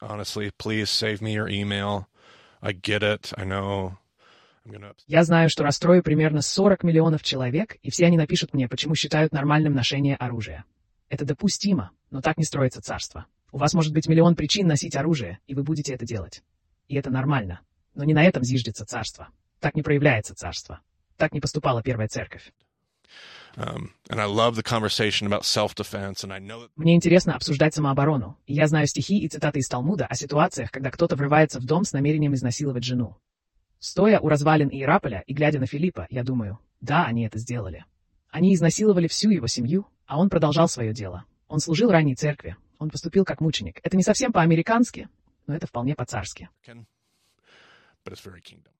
Honestly, 0.00 0.50
please 0.58 0.86
save 0.86 1.20
me 1.20 1.34
your 1.34 1.48
email. 1.48 2.06
I 2.62 2.72
get 2.72 3.02
it. 3.02 3.34
I 3.36 3.44
know. 3.44 3.98
Я 5.06 5.24
знаю, 5.24 5.48
что 5.48 5.62
расстрою 5.62 6.02
примерно 6.02 6.42
40 6.42 6.82
миллионов 6.82 7.22
человек, 7.22 7.76
и 7.82 7.90
все 7.90 8.06
они 8.06 8.16
напишут 8.16 8.52
мне, 8.52 8.68
почему 8.68 8.94
считают 8.94 9.32
нормальным 9.32 9.74
ношение 9.74 10.16
оружия. 10.16 10.64
Это 11.08 11.24
допустимо, 11.24 11.92
но 12.10 12.20
так 12.20 12.36
не 12.36 12.44
строится 12.44 12.82
царство. 12.82 13.26
У 13.52 13.58
вас 13.58 13.74
может 13.74 13.92
быть 13.92 14.08
миллион 14.08 14.34
причин 14.34 14.66
носить 14.66 14.96
оружие, 14.96 15.38
и 15.46 15.54
вы 15.54 15.62
будете 15.62 15.94
это 15.94 16.04
делать. 16.04 16.42
И 16.88 16.96
это 16.96 17.10
нормально. 17.10 17.60
Но 17.94 18.04
не 18.04 18.12
на 18.12 18.24
этом 18.24 18.42
зиждется 18.42 18.84
царство. 18.84 19.28
Так 19.60 19.74
не 19.74 19.82
проявляется 19.82 20.34
царство. 20.34 20.80
Так 21.16 21.32
не 21.32 21.40
поступала 21.40 21.82
первая 21.82 22.08
церковь. 22.08 22.52
That 23.56 24.28
Мне 26.76 26.94
интересно 26.94 27.34
обсуждать 27.34 27.74
самооборону, 27.74 28.38
и 28.46 28.52
я 28.52 28.66
знаю 28.66 28.86
стихи 28.86 29.18
и 29.18 29.28
цитаты 29.28 29.60
из 29.60 29.68
Талмуда 29.68 30.06
о 30.06 30.14
ситуациях, 30.14 30.70
когда 30.70 30.90
кто-то 30.90 31.16
врывается 31.16 31.58
в 31.58 31.64
дом 31.64 31.84
с 31.84 31.92
намерением 31.92 32.34
изнасиловать 32.34 32.84
жену. 32.84 33.16
Стоя 33.86 34.18
у 34.18 34.28
развалин 34.28 34.68
Иераполя 34.68 35.22
и 35.28 35.32
глядя 35.32 35.60
на 35.60 35.66
Филиппа, 35.66 36.08
я 36.10 36.24
думаю, 36.24 36.58
да, 36.80 37.04
они 37.04 37.24
это 37.24 37.38
сделали. 37.38 37.84
Они 38.30 38.52
изнасиловали 38.52 39.06
всю 39.06 39.30
его 39.30 39.46
семью, 39.46 39.86
а 40.06 40.18
он 40.18 40.28
продолжал 40.28 40.66
свое 40.66 40.92
дело. 40.92 41.24
Он 41.46 41.60
служил 41.60 41.92
ранней 41.92 42.16
церкви, 42.16 42.56
он 42.80 42.90
поступил 42.90 43.24
как 43.24 43.40
мученик. 43.40 43.78
Это 43.84 43.96
не 43.96 44.02
совсем 44.02 44.32
по-американски, 44.32 45.08
но 45.46 45.54
это 45.54 45.68
вполне 45.68 45.94
по-царски. 45.94 46.48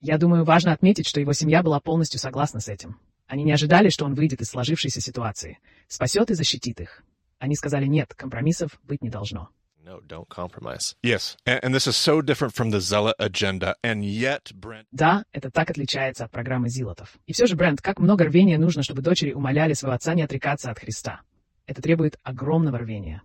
Я 0.00 0.18
думаю, 0.18 0.44
важно 0.44 0.72
отметить, 0.72 1.06
что 1.06 1.20
его 1.20 1.34
семья 1.34 1.62
была 1.62 1.78
полностью 1.78 2.18
согласна 2.18 2.58
с 2.58 2.66
этим. 2.66 2.98
Они 3.28 3.44
не 3.44 3.52
ожидали, 3.52 3.90
что 3.90 4.06
он 4.06 4.14
выйдет 4.14 4.40
из 4.40 4.48
сложившейся 4.48 5.00
ситуации, 5.00 5.60
спасет 5.86 6.32
и 6.32 6.34
защитит 6.34 6.80
их. 6.80 7.04
Они 7.38 7.54
сказали 7.54 7.86
«нет, 7.86 8.12
компромиссов 8.12 8.80
быть 8.82 9.02
не 9.02 9.10
должно». 9.10 9.50
No, 9.86 10.00
don't 10.04 10.28
compromise. 10.28 10.96
Yes, 11.00 11.36
and, 11.46 11.60
and 11.62 11.72
this 11.72 11.86
is 11.86 11.96
so 11.96 12.20
different 12.20 12.54
from 12.54 12.72
the 12.72 12.80
zealot 12.80 13.14
agenda, 13.20 13.76
and 13.84 14.04
yet 14.04 14.52
Brent 14.52 14.88
Да, 14.90 15.24
это 15.32 15.48
так 15.48 15.70
отличается 15.70 16.24
от 16.24 16.32
программы 16.32 16.68
Зилотов. 16.68 17.16
И 17.26 17.32
все 17.32 17.46
же, 17.46 17.54
Брент, 17.54 17.80
как 17.80 18.00
много 18.00 18.24
рвения 18.24 18.58
нужно, 18.58 18.82
чтобы 18.82 19.00
дочери 19.00 19.32
умоляли 19.32 19.74
своего 19.74 19.94
отца 19.94 20.14
не 20.14 20.22
отрекаться 20.22 20.72
от 20.72 20.80
Христа. 20.80 21.20
Это 21.66 21.80
требует 21.80 22.18
огромного 22.24 22.78
рвения. 22.78 23.22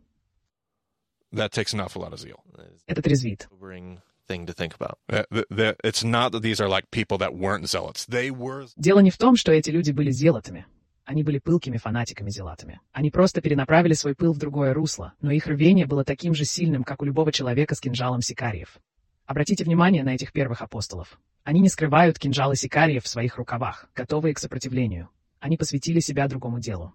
that 1.33 1.51
takes 1.51 1.73
an 1.73 1.79
awful 1.79 2.03
lot 2.03 2.13
of 2.13 2.19
zeal. 2.19 2.43
Это 2.87 3.01
трезвит. 3.01 3.47
Sobering 3.49 3.99
thing 4.27 4.45
to 4.45 4.53
think 4.53 4.75
about. 4.75 4.99
Uh, 5.09 5.23
the, 5.31 5.45
the, 5.49 5.75
it's 5.83 6.03
not 6.03 6.31
that 6.31 6.41
these 6.41 6.61
are 6.61 6.69
like 6.69 6.91
people 6.91 7.17
that 7.17 7.33
weren't 7.33 7.67
zealots; 7.69 8.05
they 8.05 8.29
were. 8.29 8.67
Дело 8.77 8.99
не 8.99 9.09
в 9.09 9.17
том, 9.17 9.35
что 9.35 9.51
эти 9.51 9.71
люди 9.71 9.91
были 9.91 10.11
зелотами. 10.11 10.65
Они 11.05 11.23
были 11.23 11.39
пылкими 11.39 11.77
фанатиками-зелатами. 11.77 12.79
Они 12.91 13.11
просто 13.11 13.41
перенаправили 13.41 13.93
свой 13.93 14.15
пыл 14.15 14.33
в 14.33 14.37
другое 14.37 14.73
русло, 14.73 15.13
но 15.21 15.31
их 15.31 15.47
рвение 15.47 15.85
было 15.85 16.03
таким 16.03 16.33
же 16.33 16.45
сильным, 16.45 16.83
как 16.83 17.01
у 17.01 17.05
любого 17.05 17.31
человека 17.31 17.75
с 17.75 17.79
кинжалом 17.79 18.21
сикариев. 18.21 18.77
Обратите 19.25 19.63
внимание 19.63 20.03
на 20.03 20.13
этих 20.13 20.31
первых 20.31 20.61
апостолов. 20.61 21.19
Они 21.43 21.59
не 21.59 21.69
скрывают 21.69 22.19
кинжалы 22.19 22.55
сикариев 22.55 23.03
в 23.03 23.07
своих 23.07 23.37
рукавах, 23.37 23.89
готовые 23.95 24.33
к 24.33 24.39
сопротивлению. 24.39 25.09
Они 25.39 25.57
посвятили 25.57 25.99
себя 25.99 26.27
другому 26.27 26.59
делу. 26.59 26.93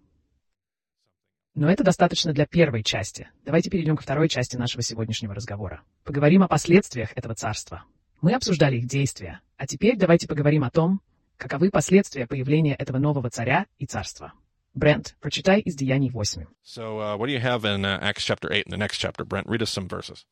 Но 1.54 1.70
это 1.70 1.82
достаточно 1.82 2.34
для 2.34 2.46
первой 2.46 2.82
части. 2.82 3.30
Давайте 3.44 3.70
перейдем 3.70 3.96
ко 3.96 4.02
второй 4.02 4.28
части 4.28 4.56
нашего 4.56 4.82
сегодняшнего 4.82 5.34
разговора. 5.34 5.80
Поговорим 6.04 6.42
о 6.42 6.48
последствиях 6.48 7.12
этого 7.16 7.34
царства. 7.34 7.84
Мы 8.20 8.34
обсуждали 8.34 8.76
их 8.76 8.86
действия, 8.86 9.40
а 9.56 9.66
теперь 9.66 9.96
давайте 9.96 10.28
поговорим 10.28 10.64
о 10.64 10.70
том, 10.70 11.00
каковы 11.36 11.70
последствия 11.70 12.26
появления 12.26 12.74
этого 12.74 12.98
нового 12.98 13.30
царя 13.30 13.66
и 13.78 13.86
царства. 13.86 14.32
Брент, 14.74 15.16
прочитай 15.20 15.60
из 15.60 15.74
Деяний 15.74 16.10
8. 16.10 16.44
So, 16.62 16.98
uh, 16.98 17.16
what 17.16 17.28
do 17.28 17.32
you 17.32 17.40
have 17.40 17.64
in 17.64 17.84
uh, 17.84 17.98
Acts 18.02 18.24
chapter 18.24 18.52
eight? 18.52 18.66
In 18.66 18.70
the 18.70 18.76
next 18.76 18.98
chapter, 18.98 19.24
Brent, 19.24 19.46
read 19.46 19.62
us 19.62 19.70
some 19.70 19.88
verses. 19.88 20.26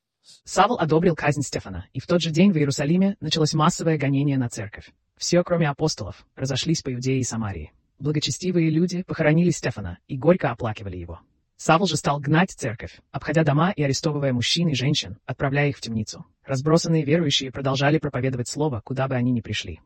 Савл 0.44 0.78
одобрил 0.78 1.14
казнь 1.14 1.42
Стефана, 1.42 1.86
и 1.92 2.00
в 2.00 2.06
тот 2.06 2.22
же 2.22 2.30
день 2.30 2.52
в 2.52 2.56
Иерусалиме 2.56 3.16
началось 3.20 3.54
массовое 3.54 3.98
гонение 3.98 4.38
на 4.38 4.48
церковь. 4.48 4.90
Все, 5.16 5.42
кроме 5.44 5.68
апостолов, 5.68 6.26
разошлись 6.34 6.82
по 6.82 6.92
Иудее 6.92 7.20
и 7.20 7.24
Самарии. 7.24 7.72
Благочестивые 7.98 8.70
люди 8.70 9.02
похоронили 9.02 9.50
Стефана 9.50 9.98
и 10.08 10.16
горько 10.16 10.50
оплакивали 10.50 10.96
его. 10.96 11.20
Савл 11.56 11.86
же 11.86 11.96
стал 11.96 12.20
гнать 12.20 12.50
церковь, 12.50 13.00
обходя 13.12 13.44
дома 13.44 13.70
и 13.70 13.82
арестовывая 13.82 14.32
мужчин 14.32 14.68
и 14.68 14.74
женщин, 14.74 15.18
отправляя 15.24 15.68
их 15.68 15.76
в 15.76 15.80
темницу. 15.80 16.26
Разбросанные 16.44 17.04
верующие 17.04 17.52
продолжали 17.52 17.98
проповедовать 17.98 18.48
слово, 18.48 18.82
куда 18.84 19.08
бы 19.08 19.14
они 19.14 19.30
ни 19.30 19.40
пришли. 19.40 19.80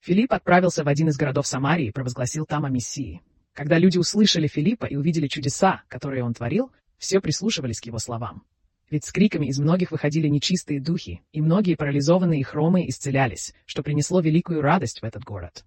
Филипп 0.00 0.32
отправился 0.32 0.84
в 0.84 0.88
один 0.88 1.08
из 1.08 1.16
городов 1.16 1.46
Самарии 1.46 1.86
и 1.86 1.92
провозгласил 1.92 2.46
там 2.46 2.64
о 2.64 2.70
Мессии. 2.70 3.22
Когда 3.52 3.78
люди 3.78 3.98
услышали 3.98 4.46
Филиппа 4.46 4.86
и 4.86 4.96
увидели 4.96 5.26
чудеса, 5.26 5.82
которые 5.88 6.22
он 6.22 6.34
творил, 6.34 6.70
все 6.98 7.20
прислушивались 7.20 7.80
к 7.80 7.86
его 7.86 7.98
словам. 7.98 8.44
Ведь 8.90 9.04
с 9.04 9.12
криками 9.12 9.46
из 9.46 9.58
многих 9.58 9.90
выходили 9.90 10.28
нечистые 10.28 10.80
духи, 10.80 11.22
и 11.32 11.42
многие 11.42 11.74
парализованные 11.74 12.40
и 12.40 12.44
хромые 12.44 12.88
исцелялись, 12.88 13.54
что 13.66 13.82
принесло 13.82 14.20
великую 14.20 14.62
радость 14.62 15.02
в 15.02 15.04
этот 15.04 15.24
город. 15.24 15.64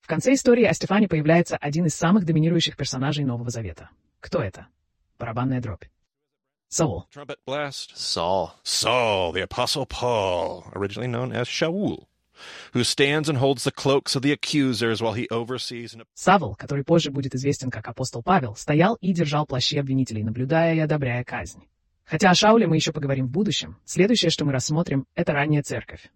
В 0.00 0.08
конце 0.08 0.34
истории 0.34 0.64
о 0.64 0.74
Стефане 0.74 1.08
появляется 1.08 1.56
один 1.56 1.86
из 1.86 1.94
самых 1.94 2.24
доминирующих 2.24 2.76
персонажей 2.76 3.24
Нового 3.24 3.50
Завета. 3.50 3.90
Кто 4.20 4.42
это? 4.42 4.66
Барабанная 5.18 5.60
дробь. 5.60 5.84
Саул. 6.70 7.06
Trumpet 7.10 7.38
blast. 7.46 7.96
Saul. 7.96 8.52
Saul, 8.62 9.32
the 9.32 9.42
Apostle 9.42 9.86
Paul, 9.86 10.70
originally 10.74 11.08
known 11.08 11.32
as 11.32 11.48
Shaul, 11.48 12.06
who 12.72 12.84
stands 12.84 13.28
and 13.28 13.38
holds 13.38 13.64
the 13.64 13.72
cloaks 13.72 14.14
of 14.14 14.22
the 14.22 14.32
accusers 14.32 15.00
while 15.02 15.14
he 15.14 15.26
oversees 15.30 15.94
and 15.94 16.04
Савл, 16.14 16.54
который 16.56 16.84
позже 16.84 17.10
будет 17.10 17.34
известен 17.34 17.70
как 17.70 17.88
апостол 17.88 18.22
Павел, 18.22 18.54
стоял 18.54 18.96
и 18.96 19.12
держал 19.12 19.46
плащи 19.46 19.78
обвинителей, 19.78 20.22
наблюдая 20.22 20.74
и 20.74 20.80
одобряя 20.80 21.24
казнь. 21.24 21.62
Хотя 22.04 22.30
о 22.30 22.34
Шауле 22.34 22.66
мы 22.66 22.76
еще 22.76 22.92
поговорим 22.92 23.26
в 23.26 23.30
будущем, 23.30 23.78
следующее, 23.84 24.30
что 24.30 24.44
мы 24.44 24.52
рассмотрим, 24.52 25.06
это 25.14 25.32
ранняя 25.32 25.62
церковь. 25.62 26.10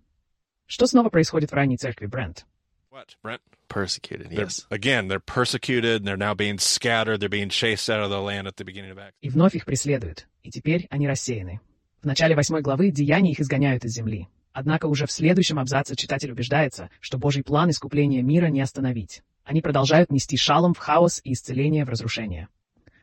Что 0.67 0.87
снова 0.87 1.09
происходит 1.11 1.51
в 1.51 1.55
ранней 1.55 1.77
церкви, 1.77 2.07
Брент? 2.07 2.47
what, 2.91 3.17
Brent? 3.23 3.41
Persecuted. 3.69 4.29
They're, 4.31 4.45
Yes. 4.45 4.67
Again, 4.71 5.09
they're 5.09 5.19
persecuted. 5.19 6.05
They're 6.05 6.17
now 6.19 6.35
being 6.35 6.59
scattered. 6.59 7.21
They're 7.21 7.31
being 7.31 7.49
chased 7.49 7.89
out 7.89 8.01
of 8.03 8.11
the 8.11 8.21
land 8.21 8.47
at 8.47 8.57
the 8.57 8.65
beginning 8.65 8.91
of 8.91 8.99
Acts. 8.99 9.17
И 9.23 9.31
вновь 9.31 9.55
их 9.55 9.65
преследуют, 9.65 10.27
и 10.43 10.51
теперь 10.51 10.87
они 10.91 11.09
рассеяны. 11.09 11.61
В 12.03 12.07
начале 12.07 12.35
восьмой 12.35 12.63
главы 12.63 12.91
деяния 12.91 13.33
их 13.33 13.41
изгоняют 13.41 13.85
из 13.85 13.93
земли. 13.93 14.29
Однако 14.53 14.87
уже 14.87 15.07
в 15.07 15.13
следующем 15.13 15.59
абзаце 15.59 15.95
читатель 15.97 16.33
убеждается, 16.33 16.91
что 17.01 17.19
Божий 17.19 17.43
план 17.43 17.71
искупления 17.71 18.23
мира 18.23 18.47
не 18.47 18.61
остановить. 18.61 19.23
Они 19.45 19.61
продолжают 19.63 20.11
нести 20.11 20.37
шалом 20.37 20.75
в 20.75 20.79
хаос 20.79 21.21
и 21.25 21.33
исцеление 21.33 21.85
в 21.85 21.89
разрушение. 21.89 22.49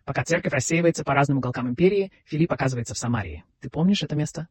Пока 0.06 0.24
церковь 0.24 0.54
рассеивается 0.54 1.04
по 1.04 1.14
разным 1.14 1.38
уголкам 1.38 1.70
империи, 1.70 2.12
Филипп 2.26 2.52
оказывается 2.52 2.94
в 2.94 2.98
Самарии. 2.98 3.44
Ты 3.62 3.70
помнишь 3.70 4.04
это 4.04 4.16
место? 4.16 4.48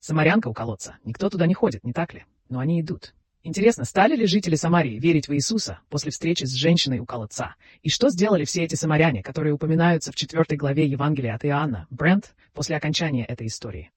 Самарянка 0.00 0.48
у 0.48 0.54
колодца. 0.54 0.98
Никто 1.04 1.28
туда 1.28 1.46
не 1.46 1.54
ходит, 1.54 1.82
не 1.82 1.92
так 1.92 2.14
ли? 2.14 2.24
Но 2.48 2.60
они 2.60 2.80
идут. 2.80 3.14
Интересно, 3.46 3.84
стали 3.84 4.16
ли 4.16 4.26
жители 4.26 4.56
Самарии 4.56 4.98
верить 4.98 5.28
в 5.28 5.32
Иисуса 5.32 5.78
после 5.88 6.10
встречи 6.10 6.42
с 6.42 6.52
женщиной 6.52 6.98
у 6.98 7.06
колодца? 7.06 7.54
И 7.80 7.88
что 7.90 8.10
сделали 8.10 8.44
все 8.44 8.64
эти 8.64 8.74
самаряне, 8.74 9.22
которые 9.22 9.54
упоминаются 9.54 10.10
в 10.10 10.16
четвертой 10.16 10.56
главе 10.56 10.84
Евангелия 10.84 11.32
от 11.32 11.44
Иоанна, 11.44 11.86
Брент, 11.88 12.34
после 12.54 12.74
окончания 12.74 13.24
этой 13.24 13.46
истории? 13.46 13.92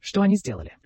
Что 0.00 0.22
они 0.22 0.36
сделали? 0.36 0.78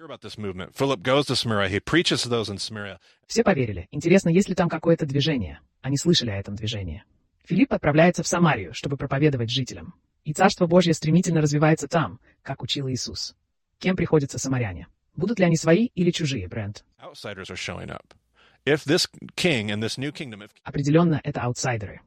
Все 3.28 3.44
поверили. 3.44 3.86
Интересно, 3.92 4.30
есть 4.30 4.48
ли 4.48 4.56
там 4.56 4.68
какое-то 4.68 5.06
движение? 5.06 5.60
Они 5.80 5.96
слышали 5.96 6.30
о 6.30 6.36
этом 6.40 6.56
движении. 6.56 7.04
Филипп 7.44 7.72
отправляется 7.72 8.24
в 8.24 8.26
Самарию, 8.26 8.74
чтобы 8.74 8.96
проповедовать 8.96 9.50
жителям. 9.50 9.94
И 10.24 10.32
Царство 10.32 10.66
Божье 10.66 10.92
стремительно 10.92 11.40
развивается 11.40 11.86
там, 11.86 12.18
как 12.42 12.64
учил 12.64 12.88
Иисус. 12.88 13.36
Кем 13.78 13.94
приходятся 13.94 14.40
самаряне? 14.40 14.88
Будут 15.18 15.40
ли 15.40 15.44
они 15.44 15.56
свои 15.56 15.86
или 15.96 16.12
чужие, 16.12 16.46
Брент? 16.46 16.84
Определенно, 20.62 21.20
это 21.24 21.42
аутсайдеры. 21.42 22.02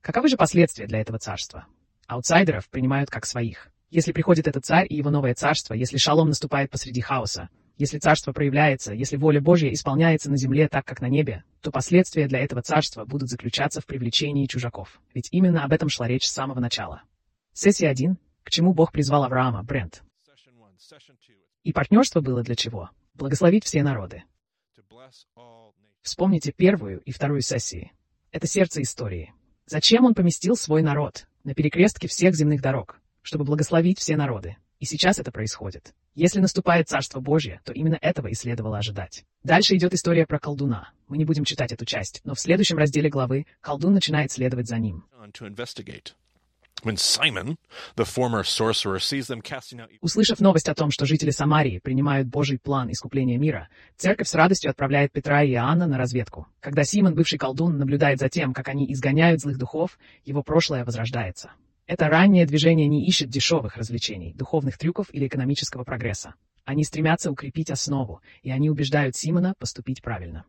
Каковы 0.00 0.28
же 0.28 0.38
последствия 0.38 0.86
для 0.86 1.02
этого 1.02 1.18
царства? 1.18 1.66
Аутсайдеров 2.06 2.70
принимают 2.70 3.10
как 3.10 3.26
своих. 3.26 3.68
Если 3.90 4.12
приходит 4.12 4.48
этот 4.48 4.64
царь 4.64 4.86
и 4.88 4.96
его 4.96 5.10
новое 5.10 5.34
царство, 5.34 5.74
если 5.74 5.98
шалом 5.98 6.28
наступает 6.28 6.70
посреди 6.70 7.02
хаоса, 7.02 7.50
если 7.76 7.98
царство 7.98 8.32
проявляется, 8.32 8.94
если 8.94 9.18
воля 9.18 9.42
Божья 9.42 9.70
исполняется 9.70 10.30
на 10.30 10.38
земле 10.38 10.68
так, 10.68 10.86
как 10.86 11.02
на 11.02 11.10
небе, 11.10 11.44
то 11.60 11.70
последствия 11.70 12.28
для 12.28 12.38
этого 12.38 12.62
царства 12.62 13.04
будут 13.04 13.28
заключаться 13.28 13.82
в 13.82 13.86
привлечении 13.86 14.46
чужаков. 14.46 15.02
Ведь 15.12 15.28
именно 15.32 15.64
об 15.64 15.72
этом 15.74 15.90
шла 15.90 16.08
речь 16.08 16.26
с 16.26 16.32
самого 16.32 16.60
начала. 16.60 17.02
Сессия 17.52 17.90
1. 17.90 18.16
К 18.42 18.50
чему 18.50 18.72
Бог 18.72 18.90
призвал 18.90 19.24
Авраама, 19.24 19.62
Брент? 19.62 20.02
И 21.62 21.72
партнерство 21.72 22.20
было 22.20 22.42
для 22.42 22.54
чего? 22.54 22.90
Благословить 23.14 23.64
все 23.64 23.82
народы. 23.82 24.24
Вспомните 26.02 26.52
первую 26.52 27.00
и 27.00 27.12
вторую 27.12 27.42
сессии. 27.42 27.92
Это 28.32 28.46
сердце 28.46 28.82
истории. 28.82 29.32
Зачем 29.66 30.04
он 30.04 30.14
поместил 30.14 30.56
свой 30.56 30.82
народ 30.82 31.26
на 31.44 31.54
перекрестке 31.54 32.08
всех 32.08 32.34
земных 32.34 32.60
дорог? 32.60 32.98
Чтобы 33.22 33.44
благословить 33.44 34.00
все 34.00 34.16
народы. 34.16 34.56
И 34.80 34.84
сейчас 34.84 35.20
это 35.20 35.30
происходит. 35.30 35.94
Если 36.16 36.40
наступает 36.40 36.88
Царство 36.88 37.20
Божье, 37.20 37.60
то 37.64 37.72
именно 37.72 37.96
этого 38.00 38.26
и 38.26 38.34
следовало 38.34 38.78
ожидать. 38.78 39.24
Дальше 39.44 39.76
идет 39.76 39.94
история 39.94 40.26
про 40.26 40.40
колдуна. 40.40 40.90
Мы 41.06 41.18
не 41.18 41.24
будем 41.24 41.44
читать 41.44 41.70
эту 41.70 41.84
часть, 41.84 42.20
но 42.24 42.34
в 42.34 42.40
следующем 42.40 42.78
разделе 42.78 43.08
главы 43.08 43.46
колдун 43.60 43.94
начинает 43.94 44.32
следовать 44.32 44.66
за 44.66 44.78
ним. 44.78 45.04
Услышав 50.00 50.40
новость 50.40 50.68
о 50.68 50.74
том, 50.74 50.90
что 50.90 51.06
жители 51.06 51.30
Самарии 51.30 51.78
принимают 51.78 52.28
Божий 52.28 52.58
план 52.58 52.90
искупления 52.90 53.38
мира, 53.38 53.68
церковь 53.96 54.28
с 54.28 54.34
радостью 54.34 54.70
отправляет 54.70 55.12
Петра 55.12 55.42
и 55.42 55.52
Иоанна 55.52 55.86
на 55.86 55.98
разведку. 55.98 56.46
Когда 56.60 56.84
Симон, 56.84 57.14
бывший 57.14 57.38
колдун, 57.38 57.78
наблюдает 57.78 58.18
за 58.18 58.28
тем, 58.28 58.52
как 58.52 58.68
они 58.68 58.92
изгоняют 58.92 59.40
злых 59.40 59.58
духов, 59.58 59.98
его 60.24 60.42
прошлое 60.42 60.84
возрождается. 60.84 61.52
Это 61.86 62.08
раннее 62.08 62.46
движение 62.46 62.86
не 62.88 63.06
ищет 63.06 63.28
дешевых 63.28 63.76
развлечений, 63.76 64.34
духовных 64.34 64.78
трюков 64.78 65.06
или 65.12 65.26
экономического 65.26 65.84
прогресса. 65.84 66.34
Они 66.64 66.84
стремятся 66.84 67.30
укрепить 67.30 67.70
основу, 67.70 68.20
и 68.42 68.50
они 68.50 68.70
убеждают 68.70 69.16
Симона 69.16 69.54
поступить 69.58 70.02
правильно. 70.02 70.44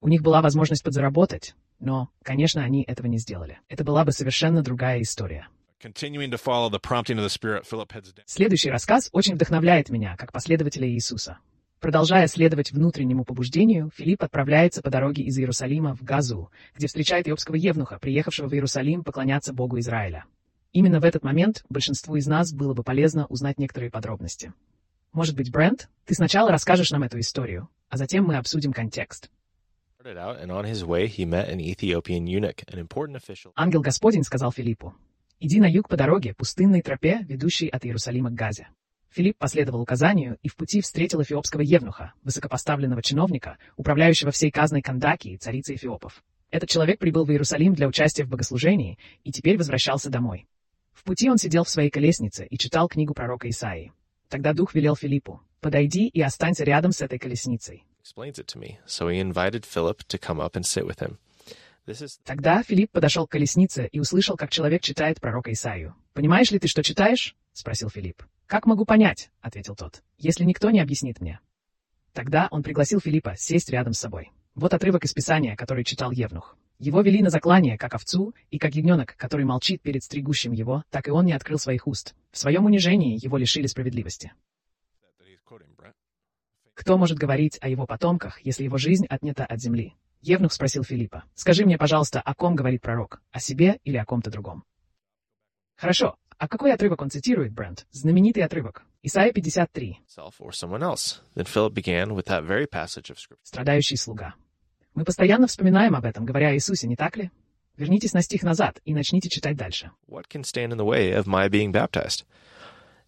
У 0.00 0.08
них 0.08 0.22
была 0.22 0.42
возможность 0.42 0.82
подзаработать, 0.82 1.54
но, 1.80 2.08
конечно, 2.22 2.62
они 2.62 2.82
этого 2.82 3.06
не 3.06 3.18
сделали. 3.18 3.58
Это 3.68 3.84
была 3.84 4.04
бы 4.04 4.12
совершенно 4.12 4.62
другая 4.62 5.02
история. 5.02 5.48
Continuing 5.80 6.30
to 6.30 6.38
follow 6.38 6.68
the 6.68 6.78
prompting 6.78 7.16
of 7.16 7.24
the 7.24 7.30
Spirit, 7.30 7.66
Philip 7.66 7.90
heads 7.92 8.12
down. 8.12 8.24
Следующий 8.26 8.70
рассказ 8.70 9.08
очень 9.12 9.34
вдохновляет 9.34 9.88
меня, 9.88 10.16
как 10.16 10.32
последователя 10.32 10.88
Иисуса. 10.88 11.38
Продолжая 11.80 12.26
следовать 12.26 12.72
внутреннему 12.72 13.24
побуждению, 13.24 13.90
Филипп 13.96 14.22
отправляется 14.22 14.82
по 14.82 14.90
дороге 14.90 15.22
из 15.22 15.38
Иерусалима 15.38 15.96
в 15.96 16.02
Газу, 16.02 16.50
где 16.76 16.86
встречает 16.86 17.26
иобского 17.26 17.54
евнуха, 17.54 17.98
приехавшего 17.98 18.48
в 18.48 18.52
Иерусалим 18.52 19.02
поклоняться 19.02 19.54
Богу 19.54 19.78
Израиля. 19.78 20.26
Именно 20.72 21.00
в 21.00 21.04
этот 21.04 21.24
момент 21.24 21.64
большинству 21.70 22.16
из 22.16 22.26
нас 22.26 22.52
было 22.52 22.74
бы 22.74 22.82
полезно 22.82 23.26
узнать 23.26 23.58
некоторые 23.58 23.90
подробности. 23.90 24.52
Может 25.12 25.34
быть, 25.34 25.50
Брент, 25.50 25.88
ты 26.04 26.14
сначала 26.14 26.50
расскажешь 26.50 26.90
нам 26.90 27.02
эту 27.02 27.18
историю, 27.18 27.68
а 27.88 27.96
затем 27.96 28.24
мы 28.24 28.36
обсудим 28.36 28.72
контекст. 28.72 29.30
Ангел 33.56 33.80
Господень 33.80 34.22
сказал 34.22 34.52
Филиппу, 34.52 34.94
«Иди 35.42 35.58
на 35.58 35.64
юг 35.64 35.88
по 35.88 35.96
дороге, 35.96 36.34
пустынной 36.34 36.82
тропе, 36.82 37.20
ведущей 37.22 37.68
от 37.68 37.86
Иерусалима 37.86 38.30
к 38.30 38.34
Газе». 38.34 38.68
Филипп 39.08 39.38
последовал 39.38 39.80
указанию 39.80 40.36
и 40.42 40.48
в 40.48 40.54
пути 40.54 40.82
встретил 40.82 41.22
эфиопского 41.22 41.62
евнуха, 41.62 42.12
высокопоставленного 42.22 43.02
чиновника, 43.02 43.56
управляющего 43.78 44.32
всей 44.32 44.50
казной 44.50 44.82
Кандаки 44.82 45.28
и 45.28 45.38
царицы 45.38 45.76
эфиопов. 45.76 46.22
Этот 46.50 46.68
человек 46.68 46.98
прибыл 46.98 47.24
в 47.24 47.30
Иерусалим 47.30 47.72
для 47.72 47.88
участия 47.88 48.24
в 48.24 48.28
богослужении 48.28 48.98
и 49.24 49.32
теперь 49.32 49.56
возвращался 49.56 50.10
домой. 50.10 50.46
В 50.92 51.04
пути 51.04 51.30
он 51.30 51.38
сидел 51.38 51.64
в 51.64 51.70
своей 51.70 51.88
колеснице 51.88 52.44
и 52.44 52.58
читал 52.58 52.86
книгу 52.88 53.14
пророка 53.14 53.48
Исаии. 53.48 53.92
Тогда 54.28 54.52
дух 54.52 54.74
велел 54.74 54.94
Филиппу, 54.94 55.40
«Подойди 55.60 56.06
и 56.06 56.20
останься 56.20 56.64
рядом 56.64 56.92
с 56.92 57.00
этой 57.00 57.18
колесницей». 57.18 57.86
Тогда 62.24 62.62
Филипп 62.62 62.90
подошел 62.92 63.26
к 63.26 63.30
колеснице 63.30 63.88
и 63.90 64.00
услышал, 64.00 64.36
как 64.36 64.50
человек 64.50 64.82
читает 64.82 65.20
пророка 65.20 65.52
Исаию. 65.52 65.96
«Понимаешь 66.12 66.50
ли 66.50 66.58
ты, 66.58 66.68
что 66.68 66.82
читаешь?»— 66.82 67.36
спросил 67.52 67.88
Филипп. 67.88 68.22
«Как 68.46 68.66
могу 68.66 68.84
понять?»— 68.84 69.30
ответил 69.40 69.74
тот. 69.74 70.02
«Если 70.18 70.44
никто 70.44 70.70
не 70.70 70.80
объяснит 70.80 71.20
мне». 71.20 71.40
Тогда 72.12 72.48
он 72.50 72.62
пригласил 72.62 73.00
Филиппа 73.00 73.34
сесть 73.36 73.70
рядом 73.70 73.92
с 73.92 73.98
собой. 73.98 74.30
Вот 74.54 74.74
отрывок 74.74 75.04
из 75.04 75.12
Писания, 75.12 75.56
который 75.56 75.84
читал 75.84 76.10
Евнух. 76.10 76.56
Его 76.78 77.02
вели 77.02 77.22
на 77.22 77.30
заклание, 77.30 77.78
как 77.78 77.94
овцу, 77.94 78.34
и 78.50 78.58
как 78.58 78.74
ягненок, 78.74 79.14
который 79.16 79.44
молчит 79.44 79.82
перед 79.82 80.02
стригущим 80.02 80.52
его, 80.52 80.82
так 80.90 81.08
и 81.08 81.10
он 81.10 81.26
не 81.26 81.32
открыл 81.32 81.58
своих 81.58 81.86
уст. 81.86 82.14
В 82.30 82.38
своем 82.38 82.64
унижении 82.64 83.22
его 83.22 83.36
лишили 83.36 83.66
справедливости. 83.66 84.32
Кто 86.74 86.96
может 86.96 87.18
говорить 87.18 87.58
о 87.60 87.68
его 87.68 87.86
потомках, 87.86 88.40
если 88.40 88.64
его 88.64 88.78
жизнь 88.78 89.06
отнята 89.06 89.44
от 89.44 89.60
земли? 89.60 89.94
Евнух 90.22 90.52
спросил 90.52 90.84
Филиппа, 90.84 91.24
«Скажи 91.34 91.64
мне, 91.64 91.78
пожалуйста, 91.78 92.20
о 92.20 92.34
ком 92.34 92.54
говорит 92.54 92.82
пророк? 92.82 93.22
О 93.32 93.40
себе 93.40 93.80
или 93.84 93.96
о 93.96 94.04
ком-то 94.04 94.30
другом?» 94.30 94.64
Хорошо. 95.76 96.16
А 96.36 96.46
какой 96.46 96.72
отрывок 96.72 97.00
он 97.00 97.10
цитирует, 97.10 97.52
Брент? 97.52 97.86
Знаменитый 97.90 98.42
отрывок. 98.42 98.82
Исайя 99.02 99.32
53. 99.32 100.00
self 100.06 100.34
or 100.38 100.50
someone 100.50 100.82
else. 100.82 101.20
Then 101.34 101.46
Philip 101.46 101.72
began 101.72 102.14
with 102.14 102.26
that 102.26 102.44
very 102.44 102.66
passage 102.66 103.10
of 103.10 103.18
scripture. 103.18 103.38
Страдающий 103.42 103.96
слуга. 103.96 104.34
Мы 104.94 105.04
постоянно 105.04 105.46
вспоминаем 105.46 105.94
об 105.94 106.04
этом, 106.04 106.26
говоря 106.26 106.48
о 106.48 106.54
Иисусе, 106.54 106.86
не 106.86 106.96
так 106.96 107.16
ли? 107.16 107.30
Вернитесь 107.78 108.12
на 108.12 108.20
стих 108.20 108.42
назад 108.42 108.80
и 108.84 108.92
начните 108.92 109.30
читать 109.30 109.56
дальше. 109.56 109.90
What 110.06 110.28
can 110.28 110.42
stand 110.42 110.72
in 110.72 110.76
the 110.76 110.84
way 110.84 111.12
of 111.14 111.24
my 111.26 111.48
being 111.48 111.72
baptized? 111.72 112.24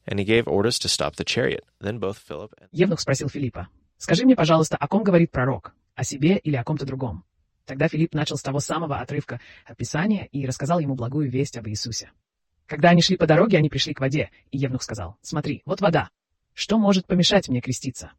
And 0.07 0.19
he 0.19 0.25
gave 0.25 0.47
orders 0.47 0.79
to 0.81 0.89
stop 0.89 1.17
the 1.17 1.25
chariot. 1.25 1.65
Then 1.79 1.99
both 1.99 2.19
Philip 2.27 2.53
and 2.59 2.69
Евнух 2.73 3.01
спросил 3.01 3.29
Филиппа, 3.29 3.69
«Скажи 3.99 4.25
мне, 4.25 4.35
пожалуйста, 4.35 4.77
о 4.79 4.89
ком 4.89 5.03
говорит 5.05 5.31
пророк? 5.31 5.75
О 5.95 6.05
себе 6.05 6.39
или 6.39 6.57
о 6.57 6.65
ком-то 6.65 6.87
другом?» 6.87 7.25
Тогда 7.65 7.89
Филипп 7.89 8.15
начал 8.15 8.37
с 8.37 8.43
того 8.43 8.61
самого 8.61 8.99
отрывка 8.99 9.41
Писания 9.77 10.25
и 10.33 10.47
рассказал 10.47 10.81
ему 10.81 10.95
благую 10.95 11.31
весть 11.31 11.57
об 11.57 11.69
Иисусе. 11.69 12.11
Когда 12.67 12.91
они 12.91 13.03
шли 13.03 13.17
по 13.17 13.27
дороге, 13.27 13.59
они 13.59 13.69
пришли 13.69 13.95
к 13.95 14.01
воде, 14.01 14.31
и 14.51 14.59
Евнух 14.59 14.83
сказал, 14.83 15.17
«Смотри, 15.23 15.63
вот 15.65 15.81
вода. 15.81 16.11
Что 16.55 16.79
может 16.79 17.07
помешать 17.07 17.49
мне 17.49 17.61
креститься?» 17.61 18.13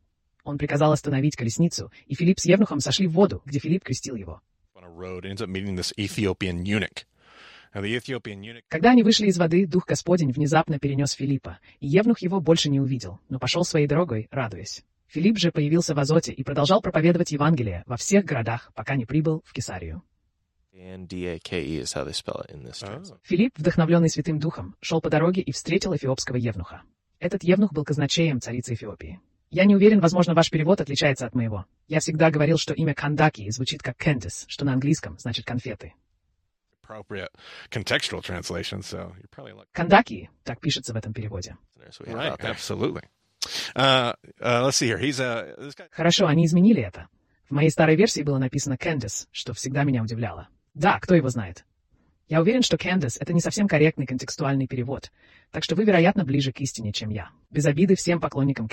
Он 0.43 0.57
приказал 0.57 0.91
остановить 0.91 1.35
колесницу, 1.35 1.91
и 2.05 2.15
Филипп 2.15 2.39
с 2.39 2.45
Евнухом 2.45 2.79
сошли 2.79 3.07
в 3.07 3.13
воду, 3.13 3.41
где 3.45 3.59
Филипп 3.59 3.83
крестил 3.83 4.15
его. 4.15 4.41
Когда 8.67 8.91
они 8.91 9.03
вышли 9.03 9.27
из 9.27 9.37
воды, 9.37 9.65
Дух 9.65 9.87
Господень 9.87 10.31
внезапно 10.31 10.77
перенес 10.77 11.13
Филиппа, 11.13 11.59
и 11.79 11.87
Евнух 11.87 12.19
его 12.19 12.39
больше 12.39 12.69
не 12.69 12.79
увидел, 12.79 13.19
но 13.29 13.39
пошел 13.39 13.63
своей 13.63 13.87
дорогой, 13.87 14.27
радуясь. 14.29 14.83
Филипп 15.13 15.37
же 15.37 15.51
появился 15.51 15.93
в 15.93 15.99
Азоте 15.99 16.33
и 16.33 16.43
продолжал 16.43 16.81
проповедовать 16.81 17.31
Евангелие 17.31 17.83
во 17.85 17.97
всех 17.97 18.25
городах, 18.25 18.71
пока 18.73 18.95
не 18.95 19.05
прибыл 19.05 19.43
в 19.45 19.53
Кесарию. 19.53 20.01
Oh. 22.81 22.89
translation. 22.89 23.19
Филипп, 23.21 23.59
вдохновленный 23.59 24.09
Святым 24.09 24.39
Духом, 24.39 24.75
шел 24.81 25.01
по 25.01 25.11
дороге 25.11 25.43
и 25.43 25.51
встретил 25.51 25.95
эфиопского 25.95 26.37
евнуха. 26.37 26.81
Этот 27.19 27.43
евнух 27.43 27.71
был 27.73 27.83
казначеем 27.83 28.41
царицы 28.41 28.73
Эфиопии. 28.73 29.21
Я 29.51 29.65
не 29.65 29.75
уверен, 29.75 29.99
возможно, 29.99 30.33
ваш 30.33 30.49
перевод 30.49 30.81
отличается 30.81 31.27
от 31.27 31.35
моего. 31.35 31.67
Я 31.87 31.99
всегда 31.99 32.31
говорил, 32.31 32.57
что 32.57 32.73
имя 32.73 32.95
Кандаки 32.95 33.47
звучит 33.51 33.83
как 33.83 33.95
Кендис, 33.97 34.45
что 34.47 34.65
на 34.65 34.73
английском 34.73 35.19
значит 35.19 35.45
конфеты. 35.45 35.93
Кандаки, 39.73 40.31
так 40.43 40.59
пишется 40.59 40.91
в 40.91 40.95
этом 40.95 41.13
переводе. 41.13 41.55
Right, 41.77 43.22
there. 45.17 45.55
absolutely. 45.57 45.73
Uh. 45.75 45.87
Хорошо, 45.91 46.27
они 46.27 46.45
изменили 46.45 46.81
это. 46.81 47.07
В 47.49 47.51
моей 47.51 47.69
старой 47.69 47.95
версии 47.95 48.21
было 48.21 48.37
написано 48.37 48.77
Кендис, 48.77 49.27
что 49.31 49.53
всегда 49.53 49.83
меня 49.83 50.01
удивляло. 50.01 50.47
Да, 50.73 50.99
кто 50.99 51.13
его 51.13 51.29
знает? 51.29 51.65
Я 52.27 52.41
уверен, 52.41 52.63
что 52.63 52.77
Кендис— 52.77 53.17
это 53.19 53.33
не 53.33 53.41
совсем 53.41 53.67
корректный 53.67 54.07
контекстуальный 54.07 54.65
перевод, 54.65 55.11
так 55.51 55.63
что 55.63 55.75
вы, 55.75 55.83
вероятно, 55.83 56.23
ближе 56.23 56.51
к 56.51 56.61
истине, 56.61 56.91
чем 56.91 57.09
я. 57.09 57.29
Без 57.51 57.65
обиды 57.65 57.95
всем 57.95 58.19
поклонникам 58.19 58.67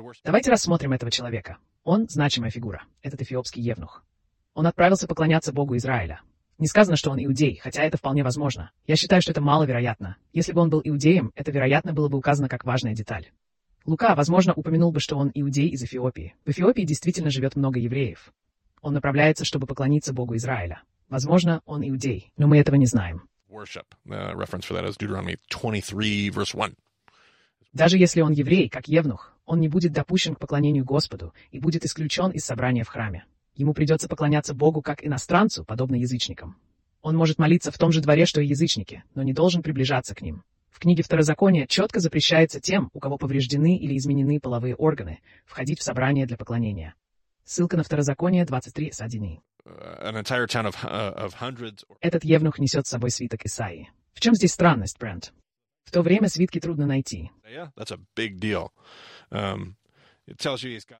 worship. 0.00 0.20
Давайте 0.24 0.50
рассмотрим 0.50 0.92
этого 0.92 1.10
человека. 1.10 1.56
Он 1.82 2.06
значимая 2.08 2.50
фигура, 2.50 2.82
этот 3.00 3.22
эфиопский 3.22 3.62
евнух. 3.62 4.04
Он 4.52 4.66
отправился 4.66 5.06
поклоняться 5.06 5.52
Богу 5.52 5.76
Израиля. 5.76 6.20
Не 6.58 6.66
сказано, 6.66 6.96
что 6.96 7.10
он 7.10 7.22
иудей, 7.24 7.58
хотя 7.62 7.82
это 7.82 7.98
вполне 7.98 8.22
возможно. 8.22 8.70
Я 8.86 8.96
считаю, 8.96 9.20
что 9.22 9.32
это 9.32 9.40
маловероятно. 9.40 10.16
Если 10.32 10.52
бы 10.52 10.60
он 10.60 10.70
был 10.70 10.80
иудеем, 10.84 11.32
это, 11.34 11.50
вероятно, 11.50 11.92
было 11.92 12.08
бы 12.08 12.16
указано 12.16 12.48
как 12.48 12.64
важная 12.64 12.94
деталь. 12.94 13.30
Лука, 13.86 14.14
возможно, 14.14 14.54
упомянул 14.54 14.92
бы, 14.92 15.00
что 15.00 15.16
он 15.16 15.30
иудей 15.34 15.68
из 15.68 15.82
Эфиопии. 15.82 16.34
В 16.44 16.50
Эфиопии 16.50 16.82
действительно 16.82 17.30
живет 17.30 17.56
много 17.56 17.78
евреев. 17.78 18.32
Он 18.80 18.94
направляется, 18.94 19.44
чтобы 19.44 19.66
поклониться 19.66 20.12
Богу 20.12 20.36
Израиля. 20.36 20.82
Возможно, 21.08 21.60
он 21.66 21.86
иудей, 21.86 22.32
но 22.36 22.46
мы 22.46 22.58
этого 22.58 22.76
не 22.76 22.86
знаем. 22.86 23.22
Uh, 23.50 24.34
reference 24.34 24.64
for 24.66 24.74
that 24.74 24.84
is 24.84 24.96
Deuteronomy 24.96 25.38
23, 25.48 26.30
verse 26.30 26.54
1. 26.54 26.74
Даже 27.72 27.98
если 27.98 28.20
он 28.20 28.32
еврей, 28.32 28.68
как 28.68 28.88
евнух, 28.88 29.32
он 29.44 29.60
не 29.60 29.68
будет 29.68 29.92
допущен 29.92 30.34
к 30.34 30.38
поклонению 30.38 30.84
Господу 30.84 31.34
и 31.50 31.58
будет 31.58 31.84
исключен 31.84 32.30
из 32.30 32.44
собрания 32.44 32.84
в 32.84 32.88
храме. 32.88 33.24
Ему 33.54 33.72
придется 33.72 34.08
поклоняться 34.08 34.54
Богу 34.54 34.82
как 34.82 35.04
иностранцу, 35.04 35.64
подобно 35.64 35.96
язычникам. 35.96 36.56
Он 37.02 37.16
может 37.16 37.38
молиться 37.38 37.70
в 37.70 37.78
том 37.78 37.92
же 37.92 38.00
дворе, 38.00 38.26
что 38.26 38.40
и 38.40 38.46
язычники, 38.46 39.04
но 39.14 39.22
не 39.22 39.32
должен 39.32 39.62
приближаться 39.62 40.14
к 40.14 40.22
ним. 40.22 40.42
В 40.70 40.80
книге 40.80 41.04
Второзакония 41.04 41.66
четко 41.66 42.00
запрещается 42.00 42.60
тем, 42.60 42.90
у 42.92 42.98
кого 42.98 43.16
повреждены 43.16 43.76
или 43.76 43.96
изменены 43.96 44.40
половые 44.40 44.74
органы, 44.74 45.20
входить 45.44 45.78
в 45.78 45.84
собрание 45.84 46.26
для 46.26 46.36
поклонения. 46.36 46.94
Ссылка 47.44 47.76
на 47.76 47.84
Второзаконие 47.84 48.44
23 48.44 48.90
с 48.90 49.00
1. 49.00 49.40
Uh, 49.66 50.02
an 50.02 50.16
entire 50.16 50.46
town 50.46 50.66
of 50.66 50.74
uh. 50.82 51.86
Этот 52.00 52.24
евнух 52.24 52.58
несет 52.58 52.86
с 52.86 52.90
собой 52.90 53.10
свиток 53.10 53.46
Исаии. 53.46 53.90
В 54.14 54.20
чем 54.20 54.34
здесь 54.34 54.52
странность, 54.52 54.98
Брент? 54.98 55.32
В 55.84 55.90
то 55.90 56.02
время 56.02 56.28
свитки 56.28 56.58
трудно 56.58 56.86
найти. 56.86 57.30
Yeah, 57.44 57.70
that's 57.76 57.92
a 57.92 58.00
big 58.16 58.38
deal. 58.38 58.72
Um, 59.30 59.76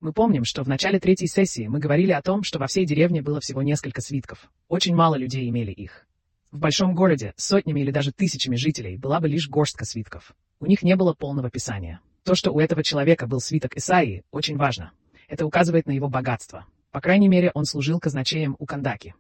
Мы 0.01 0.13
помним, 0.13 0.45
что 0.45 0.63
в 0.63 0.69
начале 0.69 1.01
третьей 1.01 1.29
сессии 1.29 1.67
мы 1.67 1.79
говорили 1.79 2.13
о 2.13 2.21
том, 2.21 2.43
что 2.43 2.59
во 2.59 2.67
всей 2.67 2.85
деревне 2.85 3.23
было 3.23 3.41
всего 3.41 3.63
несколько 3.63 4.03
свитков. 4.03 4.51
Очень 4.69 4.95
мало 4.95 5.15
людей 5.15 5.49
имели 5.49 5.73
их. 5.73 6.07
В 6.51 6.59
большом 6.59 6.95
городе 6.95 7.33
сотнями 7.37 7.81
или 7.81 7.91
даже 7.91 8.13
тысячами 8.13 8.57
жителей 8.57 8.97
была 8.97 9.21
бы 9.21 9.29
лишь 9.29 9.49
горстка 9.49 9.85
свитков. 9.85 10.35
У 10.61 10.67
них 10.67 10.83
не 10.83 10.95
было 10.95 11.15
полного 11.15 11.51
писания. 11.51 12.01
То, 12.23 12.35
что 12.35 12.53
у 12.53 12.61
этого 12.61 12.83
человека 12.83 13.27
был 13.27 13.41
свиток 13.41 13.77
Исаии, 13.77 14.25
очень 14.31 14.57
важно. 14.57 14.93
Это 15.29 15.47
указывает 15.47 15.87
на 15.87 15.93
его 15.93 16.09
богатство. 16.09 16.67
По 16.91 17.01
крайней 17.01 17.29
мере, 17.29 17.51
он 17.55 17.65
служил 17.65 17.99
казначеем 17.99 18.57
у 18.59 18.67
Кандаки. 18.67 19.15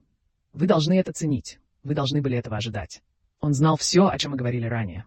Вы 0.52 0.66
должны 0.66 0.98
это 0.98 1.12
ценить. 1.12 1.58
Вы 1.82 1.94
должны 1.94 2.22
были 2.22 2.38
этого 2.38 2.56
ожидать. 2.56 3.02
Он 3.40 3.52
знал 3.52 3.76
все, 3.76 4.06
о 4.06 4.18
чем 4.18 4.30
мы 4.30 4.36
говорили 4.36 4.66
ранее. 4.66 5.04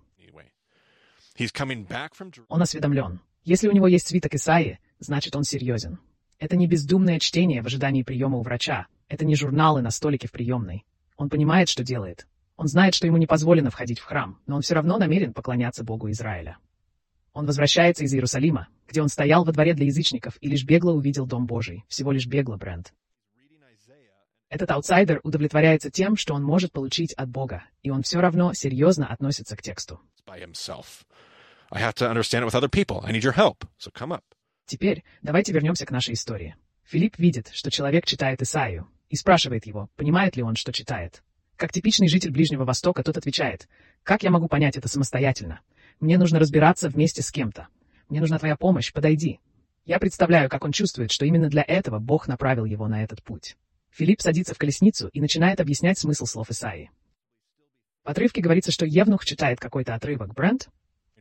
Он 2.50 2.62
осведомлен. 2.62 3.22
Если 3.44 3.68
у 3.68 3.72
него 3.72 3.88
есть 3.88 4.08
свиток 4.08 4.34
Исаии, 4.36 4.80
значит 5.00 5.36
он 5.36 5.44
серьезен. 5.44 6.00
Это 6.40 6.56
не 6.56 6.68
бездумное 6.68 7.20
чтение 7.20 7.62
в 7.62 7.66
ожидании 7.66 8.04
приема 8.04 8.38
у 8.38 8.42
врача. 8.42 8.88
Это 9.08 9.26
не 9.26 9.36
журналы 9.36 9.82
на 9.82 9.90
столике 9.90 10.28
в 10.28 10.32
приемной. 10.32 10.86
Он 11.16 11.30
понимает, 11.30 11.70
что 11.70 11.84
делает. 11.84 12.28
Он 12.56 12.68
знает, 12.68 12.94
что 12.94 13.08
ему 13.08 13.18
не 13.18 13.28
позволено 13.28 13.70
входить 13.70 14.00
в 14.00 14.04
храм, 14.04 14.40
но 14.46 14.56
он 14.56 14.62
все 14.62 14.76
равно 14.76 14.98
намерен 14.98 15.34
поклоняться 15.34 15.84
Богу 15.84 16.10
Израиля. 16.12 16.58
Он 17.34 17.46
возвращается 17.46 18.04
из 18.04 18.14
Иерусалима, 18.14 18.68
где 18.88 19.02
он 19.02 19.10
стоял 19.10 19.44
во 19.44 19.52
дворе 19.52 19.74
для 19.74 19.86
язычников 19.86 20.38
и 20.42 20.48
лишь 20.48 20.64
бегло 20.64 20.92
увидел 20.92 21.28
Дом 21.28 21.46
Божий. 21.46 21.86
Всего 21.88 22.12
лишь 22.12 22.26
бегло, 22.26 22.58
Брент. 22.58 22.94
Этот 24.50 24.72
аутсайдер 24.72 25.20
удовлетворяется 25.24 25.92
тем, 25.92 26.16
что 26.16 26.34
он 26.34 26.44
может 26.44 26.72
получить 26.72 27.14
от 27.14 27.30
Бога, 27.30 27.64
и 27.84 27.90
он 27.90 28.02
все 28.02 28.20
равно 28.20 28.54
серьезно 28.54 29.06
относится 29.08 29.58
к 29.58 29.62
тексту. 29.62 30.00
Теперь 34.68 35.06
давайте 35.22 35.54
вернемся 35.54 35.86
к 35.86 35.92
нашей 35.92 36.14
истории. 36.14 36.58
Филипп 36.84 37.18
видит, 37.18 37.50
что 37.54 37.72
человек 37.72 38.06
читает 38.06 38.42
Исаию, 38.42 38.90
и 39.10 39.16
спрашивает 39.16 39.66
его, 39.66 39.90
понимает 39.96 40.36
ли 40.36 40.44
он, 40.44 40.58
что 40.58 40.74
читает. 40.74 41.24
Как 41.56 41.72
типичный 41.72 42.10
житель 42.10 42.32
Ближнего 42.32 42.66
Востока, 42.66 43.02
тот 43.02 43.16
отвечает, 43.16 43.70
«Как 44.04 44.24
я 44.24 44.30
могу 44.30 44.50
понять 44.50 44.76
это 44.76 44.90
самостоятельно? 44.90 45.62
Мне 46.02 46.18
нужно 46.18 46.38
разбираться 46.38 46.90
вместе 46.90 47.22
с 47.22 47.32
кем-то. 47.32 47.70
Мне 48.10 48.20
нужна 48.20 48.38
твоя 48.40 48.58
помощь, 48.58 48.92
подойди». 48.92 49.40
Я 49.86 50.00
представляю, 50.00 50.50
как 50.50 50.66
он 50.66 50.74
чувствует, 50.74 51.14
что 51.14 51.26
именно 51.26 51.48
для 51.48 51.64
этого 51.66 52.00
Бог 52.00 52.28
направил 52.28 52.66
его 52.66 52.90
на 52.90 53.06
этот 53.06 53.24
путь. 53.24 53.56
Филипп 53.90 54.20
садится 54.20 54.54
в 54.54 54.58
колесницу 54.58 55.08
и 55.08 55.22
начинает 55.22 55.62
объяснять 55.62 55.98
смысл 55.98 56.26
слов 56.26 56.50
Исаии. 56.50 56.92
В 58.04 58.10
отрывке 58.10 58.42
говорится, 58.42 58.74
что 58.74 58.86
Евнух 58.86 59.24
читает 59.24 59.62
какой-то 59.62 59.96
отрывок. 59.96 60.34
Брент? 60.34 60.68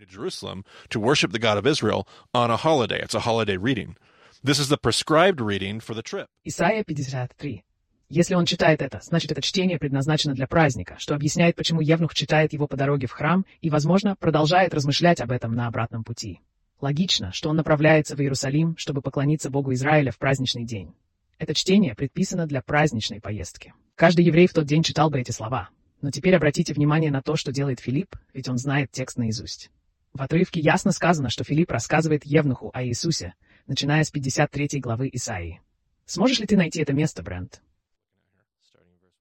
Jerusalem 0.05 0.65
to 0.91 1.01
worship 1.01 1.33
the 1.33 1.39
God 1.39 1.57
of 1.57 1.67
Israel 1.67 2.07
on 2.35 2.51
a 2.51 2.57
holiday. 2.57 3.01
It's 3.01 3.15
a 3.15 3.21
holiday 3.21 3.57
reading. 3.57 3.97
This 4.45 4.59
is 4.59 4.69
the 4.69 4.77
prescribed 4.77 5.41
reading 5.41 5.81
for 5.81 5.95
the 5.95 6.03
trip. 6.03 6.27
Исайя 6.45 6.85
53. 6.85 7.65
Если 8.09 8.35
он 8.35 8.45
читает 8.45 8.83
это, 8.83 9.01
значит 9.03 9.33
это 9.33 9.41
чтение 9.41 9.79
предназначено 9.79 10.35
для 10.35 10.47
праздника, 10.47 10.97
что 10.99 11.15
объясняет, 11.15 11.57
почему 11.57 11.81
Евнух 11.81 12.15
читает 12.15 12.53
его 12.53 12.69
по 12.69 12.77
дороге 12.77 13.07
в 13.07 13.13
храм 13.13 13.47
и, 13.63 13.71
возможно, 13.71 14.15
продолжает 14.17 14.75
размышлять 14.75 15.21
об 15.21 15.33
этом 15.33 15.55
на 15.55 15.67
обратном 15.67 16.05
пути. 16.05 16.41
Логично, 16.81 17.33
что 17.33 17.49
он 17.49 17.57
направляется 17.57 18.15
в 18.15 18.21
Иерусалим, 18.21 18.77
чтобы 18.77 19.01
поклониться 19.01 19.51
Богу 19.51 19.73
Израиля 19.73 20.13
в 20.13 20.19
праздничный 20.19 20.65
день. 20.65 20.95
Это 21.39 21.55
чтение 21.55 21.95
предписано 21.95 22.47
для 22.47 22.61
праздничной 22.61 23.21
поездки. 23.21 23.73
Каждый 23.95 24.27
еврей 24.27 24.47
в 24.47 24.53
тот 24.53 24.67
день 24.67 24.83
читал 24.83 25.11
бы 25.11 25.21
эти 25.21 25.31
слова. 25.31 25.71
Но 26.03 26.11
теперь 26.11 26.37
обратите 26.37 26.75
внимание 26.75 27.11
на 27.11 27.23
то, 27.23 27.35
что 27.37 27.51
делает 27.51 27.81
Филипп, 27.81 28.15
ведь 28.35 28.49
он 28.49 28.59
знает 28.59 28.91
текст 28.93 29.17
наизусть. 29.17 29.71
В 30.17 30.23
отрывке 30.23 30.61
ясно 30.61 30.93
сказано, 30.93 31.29
что 31.29 31.45
Филипп 31.45 31.71
рассказывает 31.71 32.25
Евнуху 32.25 32.71
о 32.73 32.83
Иисусе, 32.83 33.35
начиная 33.67 34.03
с 34.03 34.11
53 34.11 34.81
главы 34.81 35.11
Исаии. 35.13 35.61
Сможешь 36.07 36.39
ли 36.39 36.47
ты 36.47 36.57
найти 36.57 36.81
это 36.81 36.95
место, 36.95 37.23
Брент? 37.23 37.61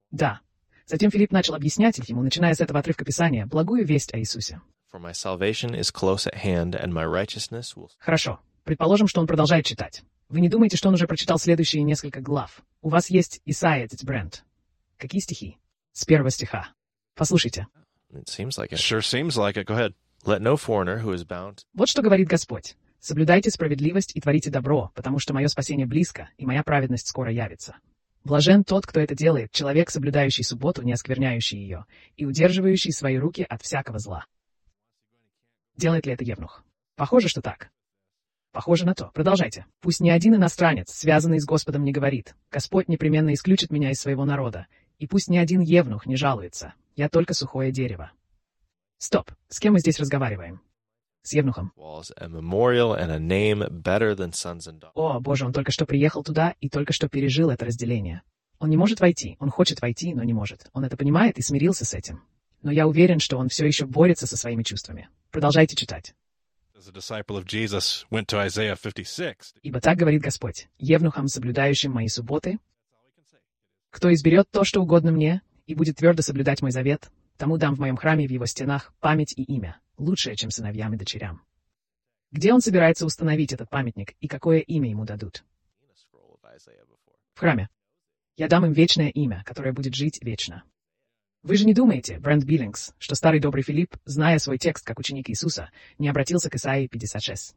Да. 0.09 0.39
Затем 0.85 1.11
Филипп 1.11 1.33
начал 1.33 1.53
объяснять 1.53 1.97
ему, 2.07 2.23
начиная 2.23 2.53
с 2.53 2.61
этого 2.61 2.79
отрывка 2.79 3.03
Писания, 3.03 3.45
благую 3.45 3.85
весть 3.85 4.13
о 4.13 4.19
Иисусе. 4.19 4.61
Хорошо. 7.99 8.39
Предположим, 8.63 9.09
что 9.09 9.19
он 9.19 9.27
продолжает 9.27 9.65
читать. 9.65 10.01
Вы 10.29 10.39
не 10.39 10.47
думаете, 10.47 10.77
что 10.77 10.87
он 10.87 10.93
уже 10.93 11.07
прочитал 11.07 11.37
следующие 11.37 11.83
несколько 11.83 12.21
глав? 12.21 12.61
У 12.81 12.87
вас 12.87 13.09
есть 13.09 13.41
Исаия, 13.43 13.89
Брент. 14.03 14.45
Какие 14.95 15.19
стихи? 15.19 15.57
С 15.91 16.05
первого 16.05 16.29
стиха. 16.29 16.69
Послушайте. 17.15 17.67
It 18.13 18.29
seems 18.29 18.57
like 18.57 18.71
it. 18.71 18.79
Sure 18.79 19.01
seems 19.01 19.35
like 19.35 19.57
it. 19.57 19.65
Go 19.65 19.75
ahead. 19.75 19.93
Вот 21.75 21.87
что 21.87 22.01
говорит 22.01 22.27
Господь. 22.27 22.75
«Соблюдайте 22.99 23.51
справедливость 23.51 24.15
и 24.15 24.21
творите 24.21 24.49
добро, 24.49 24.91
потому 24.95 25.19
что 25.19 25.35
мое 25.35 25.47
спасение 25.47 25.85
близко, 25.85 26.29
и 26.37 26.47
моя 26.47 26.63
праведность 26.63 27.07
скоро 27.07 27.31
явится. 27.31 27.75
Блажен 28.23 28.63
тот, 28.63 28.87
кто 28.87 28.99
это 28.99 29.13
делает, 29.13 29.51
человек, 29.51 29.91
соблюдающий 29.91 30.43
субботу, 30.43 30.81
не 30.81 30.93
оскверняющий 30.93 31.59
ее, 31.59 31.85
и 32.15 32.25
удерживающий 32.25 32.91
свои 32.91 33.17
руки 33.17 33.45
от 33.47 33.61
всякого 33.61 33.99
зла». 33.99 34.25
Делает 35.77 36.07
ли 36.07 36.13
это 36.13 36.23
Евнух? 36.23 36.63
Похоже, 36.95 37.27
что 37.27 37.43
так. 37.43 37.69
Похоже 38.51 38.87
на 38.87 38.95
то. 38.95 39.11
Продолжайте. 39.13 39.67
Пусть 39.79 39.99
ни 39.99 40.09
один 40.09 40.33
иностранец, 40.33 40.89
связанный 40.89 41.39
с 41.39 41.45
Господом, 41.45 41.83
не 41.83 41.91
говорит. 41.91 42.35
Господь 42.51 42.87
непременно 42.87 43.31
исключит 43.31 43.69
меня 43.69 43.91
из 43.91 43.99
своего 43.99 44.25
народа. 44.25 44.65
И 44.97 45.05
пусть 45.05 45.29
ни 45.29 45.37
один 45.37 45.61
Евнух 45.61 46.07
не 46.07 46.15
жалуется. 46.15 46.73
Я 46.95 47.09
только 47.09 47.35
сухое 47.35 47.71
дерево. 47.71 48.11
Стоп. 48.97 49.31
С 49.49 49.59
кем 49.59 49.73
мы 49.73 49.79
здесь 49.79 49.99
разговариваем? 49.99 50.61
С 51.21 51.33
Евнухом. 51.33 51.73
О, 54.93 55.19
боже, 55.19 55.45
он 55.45 55.53
только 55.53 55.71
что 55.71 55.85
приехал 55.85 56.23
туда 56.23 56.55
и 56.61 56.69
только 56.69 56.93
что 56.93 57.09
пережил 57.09 57.49
это 57.49 57.65
разделение. 57.65 58.21
Он 58.59 58.69
не 58.69 58.77
может 58.77 58.99
войти. 58.99 59.35
Он 59.39 59.49
хочет 59.49 59.81
войти, 59.81 60.13
но 60.13 60.23
не 60.23 60.33
может. 60.33 60.69
Он 60.73 60.85
это 60.85 60.95
понимает 60.97 61.37
и 61.37 61.41
смирился 61.41 61.83
с 61.83 61.93
этим. 61.93 62.23
Но 62.61 62.71
я 62.71 62.87
уверен, 62.87 63.19
что 63.19 63.37
он 63.37 63.49
все 63.49 63.65
еще 63.65 63.85
борется 63.85 64.27
со 64.27 64.37
своими 64.37 64.63
чувствами. 64.63 65.09
Продолжайте 65.31 65.75
читать. 65.75 66.15
As 66.77 66.87
a 66.89 66.91
disciple 66.91 67.37
of 67.37 67.45
Jesus 67.45 68.05
went 68.11 68.27
to 68.27 68.45
Isaiah 68.45 68.77
56. 68.81 69.55
Ибо 69.63 69.81
так 69.81 69.97
говорит 69.97 70.21
Господь, 70.21 70.67
евнухам, 70.77 71.27
соблюдающим 71.27 71.91
мои 71.91 72.07
субботы, 72.07 72.59
кто 73.89 74.13
изберет 74.13 74.49
то, 74.51 74.63
что 74.63 74.81
угодно 74.81 75.11
мне, 75.11 75.41
и 75.67 75.73
будет 75.73 75.97
твердо 75.97 76.21
соблюдать 76.21 76.61
мой 76.61 76.71
завет, 76.71 77.09
тому 77.37 77.57
дам 77.57 77.75
в 77.75 77.79
моем 77.79 77.97
храме 77.97 78.27
в 78.27 78.31
его 78.31 78.45
стенах 78.45 78.93
память 78.99 79.33
и 79.37 79.43
имя, 79.43 79.79
лучшее, 79.97 80.35
чем 80.35 80.51
сыновьям 80.51 80.93
и 80.93 80.97
дочерям. 80.97 81.41
Где 82.31 82.53
он 82.53 82.61
собирается 82.61 83.05
установить 83.05 83.53
этот 83.53 83.69
памятник 83.69 84.13
и 84.19 84.27
какое 84.27 84.59
имя 84.59 84.89
ему 84.89 85.05
дадут? 85.05 85.43
В 87.33 87.39
храме. 87.39 87.69
Я 88.37 88.47
дам 88.47 88.65
им 88.65 88.73
вечное 88.73 89.09
имя, 89.09 89.43
которое 89.45 89.71
будет 89.71 89.95
жить 89.95 90.21
вечно. 90.21 90.63
Вы 91.43 91.57
же 91.57 91.65
не 91.65 91.73
думаете, 91.73 92.17
Брент 92.19 92.43
Биллингс, 92.43 92.93
что 92.97 93.15
старый 93.15 93.39
добрый 93.39 93.63
Филипп, 93.63 93.95
зная 94.03 94.39
свой 94.39 94.57
текст 94.57 94.85
как 94.85 94.99
ученик 94.99 95.29
Иисуса, 95.29 95.69
не 95.99 96.09
обратился 96.09 96.49
к 96.49 96.55
Исаии 96.55 96.87
56? 96.87 97.55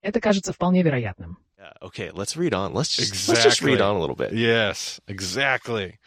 Это 0.00 0.20
кажется 0.20 0.52
вполне 0.52 0.82
вероятным. 0.82 1.38
Yeah, 1.58 1.74
okay, 1.82 2.10
let's 2.12 2.36
read 2.36 2.52
on. 2.52 2.72
Let's 2.72 2.96
just, 2.96 3.28
let's 3.28 3.44
just 3.44 3.62
read 3.62 3.78
Exactly. 3.78 3.82
on 3.82 3.96
a 3.96 4.00
little 4.00 4.16
bit. 4.16 4.32
Yes, 4.32 5.00
exactly. 5.06 5.98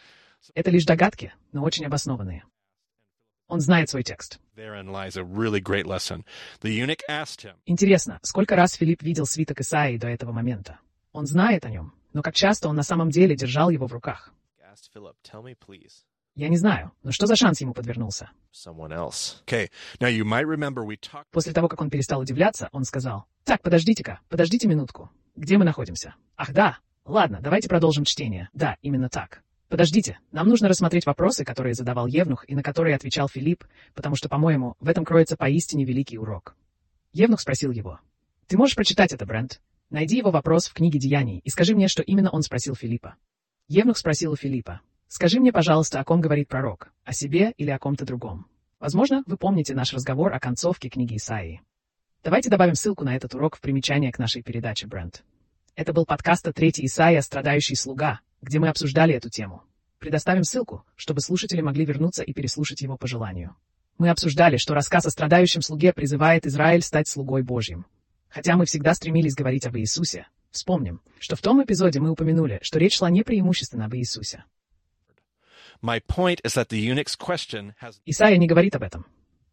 Это 0.54 0.70
лишь 0.70 0.84
догадки, 0.84 1.32
но 1.52 1.62
очень 1.62 1.84
обоснованные. 1.84 2.44
Он 3.52 3.60
знает 3.60 3.90
свой 3.90 4.02
текст. 4.02 4.40
Интересно, 7.66 8.18
сколько 8.22 8.56
раз 8.56 8.72
Филипп 8.72 9.02
видел 9.02 9.26
свиток 9.26 9.60
Исаии 9.60 9.98
до 9.98 10.08
этого 10.08 10.32
момента? 10.32 10.80
Он 11.12 11.26
знает 11.26 11.66
о 11.66 11.68
нем, 11.68 11.92
но 12.14 12.22
как 12.22 12.34
часто 12.34 12.70
он 12.70 12.76
на 12.76 12.82
самом 12.82 13.10
деле 13.10 13.36
держал 13.36 13.68
его 13.68 13.86
в 13.86 13.92
руках? 13.92 14.32
Asked 14.58 14.88
Philip, 14.94 15.16
"Tell 15.22 15.42
me, 15.42 15.54
please, 15.54 16.06
Я 16.34 16.48
не 16.48 16.56
знаю, 16.56 16.92
но 17.02 17.12
что 17.12 17.26
за 17.26 17.36
шанс 17.36 17.60
ему 17.60 17.74
подвернулся? 17.74 18.30
someone 18.54 18.88
else." 18.88 19.44
Okay, 19.46 19.68
now 20.00 20.08
you 20.08 20.24
might 20.24 20.46
remember 20.46 20.86
we 20.86 20.98
После 21.30 21.52
того, 21.52 21.68
как 21.68 21.82
он 21.82 21.90
перестал 21.90 22.20
удивляться, 22.20 22.70
он 22.72 22.84
сказал, 22.84 23.26
«Так, 23.44 23.60
подождите-ка, 23.60 24.20
подождите 24.30 24.66
минутку. 24.66 25.10
Где 25.36 25.58
мы 25.58 25.66
находимся? 25.66 26.14
Ах, 26.38 26.54
да. 26.54 26.78
Ладно, 27.04 27.40
давайте 27.42 27.68
продолжим 27.68 28.04
чтение. 28.04 28.48
Да, 28.54 28.78
именно 28.80 29.10
так. 29.10 29.42
Подождите, 29.72 30.18
нам 30.32 30.48
нужно 30.48 30.68
рассмотреть 30.68 31.06
вопросы, 31.06 31.46
которые 31.46 31.72
задавал 31.72 32.06
Евнух 32.06 32.44
и 32.46 32.54
на 32.54 32.62
которые 32.62 32.94
отвечал 32.94 33.26
Филипп, 33.26 33.64
потому 33.94 34.16
что, 34.16 34.28
по-моему, 34.28 34.76
в 34.80 34.86
этом 34.86 35.02
кроется 35.02 35.34
поистине 35.34 35.86
великий 35.86 36.18
урок. 36.18 36.54
Евнух 37.14 37.40
спросил 37.40 37.70
его, 37.70 37.98
«Ты 38.48 38.58
можешь 38.58 38.76
прочитать 38.76 39.14
это, 39.14 39.24
Брент? 39.24 39.62
Найди 39.88 40.18
его 40.18 40.30
вопрос 40.30 40.66
в 40.66 40.74
книге 40.74 40.98
Деяний 40.98 41.38
и 41.38 41.48
скажи 41.48 41.74
мне, 41.74 41.88
что 41.88 42.02
именно 42.02 42.28
он 42.28 42.42
спросил 42.42 42.74
Филиппа». 42.74 43.16
Евнух 43.66 43.96
спросил 43.96 44.32
у 44.32 44.36
Филиппа, 44.36 44.82
«Скажи 45.08 45.40
мне, 45.40 45.52
пожалуйста, 45.52 46.00
о 46.00 46.04
ком 46.04 46.20
говорит 46.20 46.48
пророк, 46.48 46.92
о 47.04 47.14
себе 47.14 47.54
или 47.56 47.70
о 47.70 47.78
ком-то 47.78 48.04
другом? 48.04 48.44
Возможно, 48.78 49.22
вы 49.24 49.38
помните 49.38 49.74
наш 49.74 49.94
разговор 49.94 50.34
о 50.34 50.38
концовке 50.38 50.90
книги 50.90 51.16
Исаии. 51.16 51.62
Давайте 52.22 52.50
добавим 52.50 52.74
ссылку 52.74 53.04
на 53.04 53.16
этот 53.16 53.34
урок 53.34 53.56
в 53.56 53.62
примечание 53.62 54.12
к 54.12 54.18
нашей 54.18 54.42
передаче, 54.42 54.86
Брент. 54.86 55.24
Это 55.76 55.94
был 55.94 56.04
подкаст 56.04 56.46
о 56.46 56.52
третьей 56.52 56.84
Исаия 56.84 57.22
«Страдающий 57.22 57.74
слуга», 57.74 58.20
где 58.42 58.58
мы 58.58 58.68
обсуждали 58.68 59.14
эту 59.14 59.30
тему. 59.30 59.62
Предоставим 59.98 60.42
ссылку, 60.42 60.84
чтобы 60.96 61.20
слушатели 61.20 61.60
могли 61.60 61.84
вернуться 61.84 62.24
и 62.24 62.32
переслушать 62.32 62.82
его 62.82 62.96
по 62.96 63.06
желанию. 63.06 63.56
Мы 63.98 64.10
обсуждали, 64.10 64.56
что 64.56 64.74
рассказ 64.74 65.06
о 65.06 65.10
страдающем 65.10 65.62
слуге 65.62 65.92
призывает 65.92 66.44
Израиль 66.44 66.82
стать 66.82 67.06
слугой 67.06 67.42
Божьим. 67.42 67.86
Хотя 68.28 68.56
мы 68.56 68.66
всегда 68.66 68.94
стремились 68.94 69.34
говорить 69.34 69.64
об 69.64 69.76
Иисусе, 69.76 70.26
вспомним, 70.50 71.00
что 71.20 71.36
в 71.36 71.40
том 71.40 71.62
эпизоде 71.62 72.00
мы 72.00 72.10
упомянули, 72.10 72.58
что 72.62 72.78
речь 72.78 72.96
шла 72.96 73.10
не 73.10 73.22
преимущественно 73.22 73.84
об 73.84 73.94
Иисусе. 73.94 74.44
Has 77.80 77.94
Исаия 78.06 78.38
не 78.38 78.46
говорит 78.46 78.74
об 78.74 78.82
этом. 78.82 79.06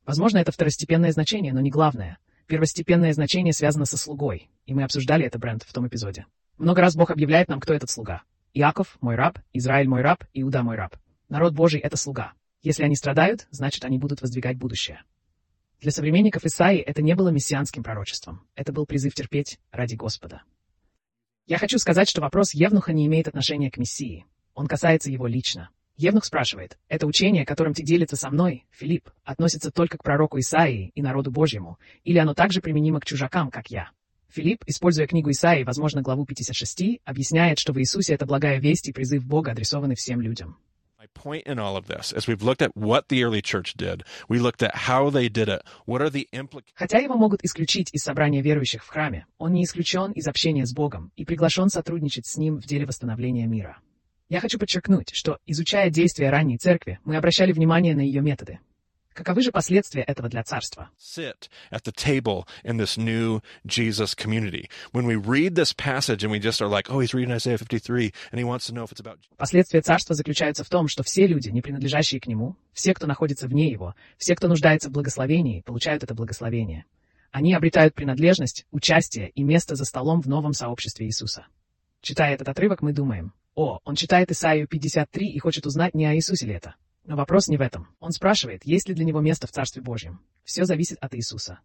Возможно, 0.06 0.40
это 0.40 0.52
второстепенное 0.52 1.12
значение, 1.12 1.54
но 1.54 1.60
не 1.60 1.70
главное. 1.70 2.18
Первостепенное 2.48 3.14
значение 3.14 3.54
связано 3.54 3.86
со 3.86 3.98
слугой, 3.98 4.50
и 4.66 4.74
мы 4.74 4.84
обсуждали 4.84 5.26
это, 5.26 5.38
Брент, 5.38 5.64
в 5.64 5.74
том 5.74 5.88
эпизоде. 5.88 6.26
Много 6.58 6.82
раз 6.82 6.96
Бог 6.96 7.12
объявляет 7.12 7.50
нам, 7.50 7.60
кто 7.60 7.74
этот 7.74 7.90
слуга. 7.90 8.24
Иаков– 8.54 8.98
мой 9.02 9.16
раб, 9.16 9.40
Израиль– 9.54 9.88
мой 9.90 10.02
раб, 10.02 10.24
Иуда– 10.34 10.64
мой 10.64 10.76
раб. 10.76 10.96
Народ 11.30 11.54
Божий– 11.54 11.80
это 11.82 11.98
слуга. 11.98 12.34
Если 12.62 12.84
они 12.84 12.96
страдают, 12.96 13.48
значит, 13.52 13.86
они 13.86 13.98
будут 13.98 14.22
воздвигать 14.22 14.58
будущее. 14.58 15.04
Для 15.80 15.92
современников 15.92 16.44
Исаии 16.44 16.82
это 16.82 17.02
не 17.02 17.16
было 17.16 17.30
мессианским 17.30 17.84
пророчеством. 17.84 18.46
Это 18.56 18.74
был 18.74 18.86
призыв 18.86 19.14
терпеть 19.14 19.60
ради 19.72 19.96
Господа. 19.96 20.42
Я 21.46 21.58
хочу 21.58 21.78
сказать, 21.80 22.10
что 22.10 22.22
вопрос 22.22 22.54
Евнуха 22.54 22.92
не 22.92 23.06
имеет 23.08 23.28
отношения 23.28 23.72
к 23.72 23.78
Мессии. 23.78 24.26
Он 24.54 24.68
касается 24.68 25.10
его 25.10 25.26
лично. 25.26 25.70
Евнух 25.96 26.26
спрашивает, 26.26 26.78
это 26.88 27.08
учение, 27.08 27.46
которым 27.46 27.74
ты 27.74 27.84
делится 27.84 28.16
со 28.16 28.30
мной, 28.30 28.66
Филипп, 28.72 29.10
относится 29.24 29.72
только 29.72 29.98
к 29.98 30.04
пророку 30.04 30.40
Исаии 30.40 30.92
и 30.96 31.02
народу 31.02 31.32
Божьему, 31.32 31.78
или 32.04 32.18
оно 32.18 32.34
также 32.34 32.62
применимо 32.62 33.00
к 33.00 33.06
чужакам, 33.06 33.52
как 33.52 33.70
я? 33.70 33.90
Филипп, 34.30 34.64
используя 34.68 35.08
книгу 35.08 35.32
Исаии, 35.32 35.64
возможно, 35.64 36.02
главу 36.02 36.26
56, 36.26 37.02
объясняет, 37.04 37.60
что 37.60 37.74
в 37.74 37.80
Иисусе 37.80 38.14
это 38.14 38.26
благая 38.26 38.60
весть 38.60 38.88
и 38.88 38.94
призыв 38.94 39.26
Бога 39.26 39.52
адресованы 39.52 39.96
всем 39.96 40.22
людям. 40.22 40.58
Хотя 46.76 46.98
его 46.98 47.16
могут 47.16 47.44
исключить 47.44 47.90
из 47.94 48.04
собрания 48.04 48.42
верующих 48.42 48.84
в 48.84 48.88
храме, 48.90 49.26
он 49.38 49.54
не 49.54 49.64
исключен 49.64 50.12
из 50.12 50.28
общения 50.28 50.66
с 50.66 50.74
Богом 50.74 51.12
и 51.16 51.24
приглашен 51.24 51.70
сотрудничать 51.70 52.28
с 52.28 52.36
ним 52.36 52.58
в 52.58 52.66
деле 52.66 52.86
восстановления 52.86 53.48
мира. 53.48 53.80
Я 54.28 54.42
хочу 54.42 54.60
подчеркнуть, 54.60 55.12
что, 55.14 55.40
изучая 55.46 55.90
действия 55.90 56.30
ранней 56.30 56.58
церкви, 56.58 57.00
мы 57.04 57.16
обращали 57.16 57.52
внимание 57.54 57.96
на 57.96 58.02
ее 58.02 58.22
методы. 58.22 58.60
Каковы 59.20 59.42
же 59.42 59.52
последствия 59.52 60.04
этого 60.04 60.30
для 60.30 60.44
царства? 60.44 60.92
Sit 60.98 61.50
at 61.72 61.84
the 61.84 61.92
table 61.92 62.48
in 62.64 62.78
this 62.78 62.98
new 62.98 63.42
Jesus 63.66 64.16
community. 64.16 64.70
When 64.94 65.06
we 65.06 65.18
read 65.18 65.56
this 65.56 65.74
passage 65.74 66.24
and 66.24 66.32
we 66.32 66.40
just 66.40 66.62
are 66.62 66.70
like, 66.70 66.90
oh, 66.90 67.02
he's 67.02 67.14
reading 67.14 67.34
Isaiah 67.34 67.58
53 67.58 68.14
and 68.32 68.40
he 68.40 68.46
wants 68.46 68.68
to 68.68 68.74
know 68.74 68.86
if 68.86 68.94
it's 68.94 69.02
about 69.02 69.20
Последствия 69.36 69.82
царства 69.82 70.16
заключаются 70.16 70.64
в 70.64 70.70
том, 70.70 70.88
что 70.88 71.04
все 71.04 71.28
люди, 71.28 71.50
не 71.50 71.62
принадлежащие 71.62 72.22
к 72.22 72.28
нему, 72.28 72.56
все, 72.72 72.94
кто 72.94 73.08
находится 73.08 73.50
вне 73.50 73.70
его, 73.70 73.94
все, 74.18 74.36
кто 74.36 74.48
нуждается 74.48 74.88
в 74.88 74.94
благословении, 74.94 75.64
получают 75.64 76.02
это 76.02 76.16
благословение. 76.16 76.86
Они 77.32 77.54
обретают 77.54 77.96
принадлежность, 77.96 78.68
участие 78.72 79.32
и 79.32 79.44
место 79.44 79.76
за 79.76 79.84
столом 79.84 80.22
в 80.22 80.30
новом 80.30 80.54
сообществе 80.54 81.08
Иисуса. 81.08 81.46
Читая 82.02 82.36
этот 82.36 82.48
отрывок, 82.48 82.82
мы 82.82 82.94
думаем, 82.94 83.34
о, 83.54 83.80
он 83.84 83.96
читает 83.96 84.32
Исаию 84.32 84.66
53 84.66 85.30
и 85.30 85.40
хочет 85.40 85.66
узнать, 85.66 85.94
не 85.94 86.06
о 86.06 86.16
Иисусе 86.16 86.46
ли 86.46 86.54
это. 86.54 86.76
Но 87.10 87.16
вопрос 87.16 87.48
не 87.48 87.58
в 87.58 87.62
этом. 87.62 87.88
Он 88.00 88.12
спрашивает, 88.12 88.64
есть 88.66 88.88
ли 88.88 88.94
для 88.94 89.04
него 89.04 89.20
место 89.20 89.48
в 89.48 89.52
Царстве 89.52 89.82
Божьем. 89.82 90.22
Все 90.44 90.66
зависит 90.66 91.00
от 91.02 91.16
Иисуса. 91.16 91.58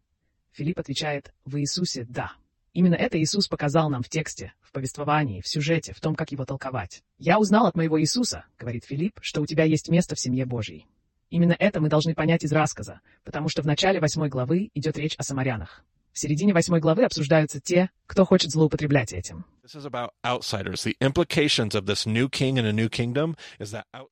Филипп 0.53 0.79
отвечает, 0.79 1.35
в 1.45 1.59
Иисусе– 1.59 2.07
да. 2.09 2.33
Именно 2.73 2.95
это 2.95 3.21
Иисус 3.21 3.47
показал 3.47 3.91
нам 3.91 4.03
в 4.03 4.09
тексте, 4.09 4.55
в 4.63 4.73
повествовании, 4.73 5.43
в 5.43 5.47
сюжете, 5.47 5.93
в 5.93 6.01
том, 6.01 6.15
как 6.15 6.33
его 6.33 6.47
толковать. 6.47 7.03
«Я 7.19 7.39
узнал 7.39 7.67
от 7.67 7.77
моего 7.77 8.01
Иисуса»,— 8.01 8.47
говорит 8.59 8.87
Филипп,— 8.87 9.19
«что 9.21 9.43
у 9.43 9.47
тебя 9.47 9.65
есть 9.65 9.91
место 9.91 10.15
в 10.15 10.21
семье 10.21 10.47
Божьей». 10.47 10.87
Именно 11.29 11.55
это 11.59 11.79
мы 11.79 11.91
должны 11.91 12.15
понять 12.15 12.43
из 12.43 12.53
рассказа, 12.53 13.03
потому 13.23 13.51
что 13.51 13.61
в 13.61 13.67
начале 13.67 14.01
восьмой 14.01 14.31
главы 14.31 14.71
идет 14.73 14.97
речь 14.97 15.17
о 15.19 15.23
самарянах. 15.25 15.85
В 16.15 16.19
середине 16.21 16.55
восьмой 16.55 16.79
главы 16.79 17.05
обсуждаются 17.05 17.61
те, 17.61 17.91
кто 18.07 18.25
хочет 18.25 18.53
злоупотреблять 18.53 19.13
этим. 19.13 19.45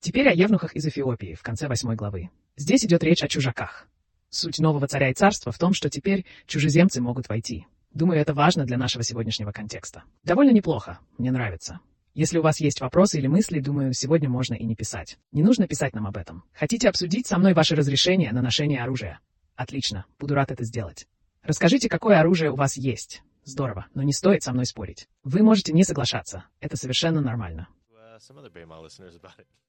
Теперь 0.01 0.29
о 0.29 0.33
евнухах 0.33 0.75
из 0.75 0.85
Эфиопии 0.85 1.35
в 1.35 1.43
конце 1.43 1.69
восьмой 1.69 1.95
главы. 1.95 2.31
Здесь 2.57 2.85
идет 2.85 3.05
речь 3.05 3.23
о 3.23 3.29
чужаках. 3.29 3.87
Суть 4.31 4.59
нового 4.59 4.89
царя 4.89 5.11
и 5.11 5.15
царства 5.15 5.53
в 5.53 5.59
том, 5.59 5.75
что 5.75 5.89
теперь 5.89 6.27
чужеземцы 6.49 7.01
могут 7.01 7.29
войти. 7.29 7.67
Думаю, 7.95 8.21
это 8.21 8.35
важно 8.35 8.65
для 8.65 8.79
нашего 8.79 9.05
сегодняшнего 9.05 9.53
контекста. 9.53 10.03
Довольно 10.25 10.51
неплохо, 10.51 10.99
мне 11.19 11.31
нравится. 11.31 11.79
Если 12.15 12.37
у 12.37 12.43
вас 12.43 12.59
есть 12.59 12.81
вопросы 12.81 13.19
или 13.19 13.29
мысли, 13.29 13.61
думаю, 13.61 13.93
сегодня 13.93 14.29
можно 14.29 14.55
и 14.55 14.65
не 14.65 14.75
писать. 14.75 15.19
Не 15.31 15.45
нужно 15.45 15.69
писать 15.69 15.95
нам 15.95 16.09
об 16.09 16.17
этом. 16.17 16.43
Хотите 16.53 16.89
обсудить 16.89 17.29
со 17.29 17.39
мной 17.39 17.55
ваше 17.55 17.77
разрешение 17.77 18.33
на 18.33 18.43
ношение 18.43 18.83
оружия? 18.83 19.21
Отлично, 19.55 20.05
буду 20.19 20.35
рад 20.35 20.51
это 20.51 20.65
сделать. 20.65 21.07
Расскажите, 21.43 21.89
какое 21.89 22.21
оружие 22.21 22.51
у 22.51 22.57
вас 22.57 22.77
есть. 22.77 23.23
Здорово, 23.45 23.87
но 23.95 24.03
не 24.03 24.13
стоит 24.13 24.43
со 24.43 24.53
мной 24.53 24.67
спорить. 24.67 25.09
Вы 25.25 25.43
можете 25.43 25.73
не 25.73 25.83
соглашаться. 25.85 26.45
Это 26.61 26.77
совершенно 26.77 27.21
нормально. 27.21 27.69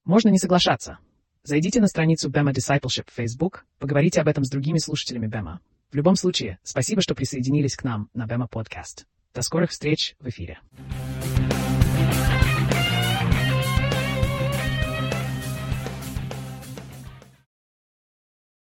Можно 0.06 0.30
не 0.30 0.38
соглашаться. 0.38 1.00
Зайдите 1.44 1.82
на 1.82 1.88
страницу 1.88 2.30
Bema 2.30 2.54
Discipleship 2.54 3.10
в 3.10 3.14
Facebook, 3.14 3.66
поговорите 3.80 4.22
об 4.22 4.28
этом 4.28 4.44
с 4.44 4.50
другими 4.50 4.78
слушателями 4.78 5.28
Бема. 5.28 5.60
В 5.92 5.96
любом 5.96 6.16
случае, 6.16 6.60
спасибо, 6.64 7.02
что 7.02 7.16
присоединились 7.16 7.76
к 7.76 7.84
нам 7.84 8.10
на 8.14 8.28
Бема 8.28 8.48
Podcast. 8.50 9.06
До 9.34 9.42
скорых 9.42 9.72
встреч 9.72 10.16
в 10.20 10.30
эфире. 10.30 10.60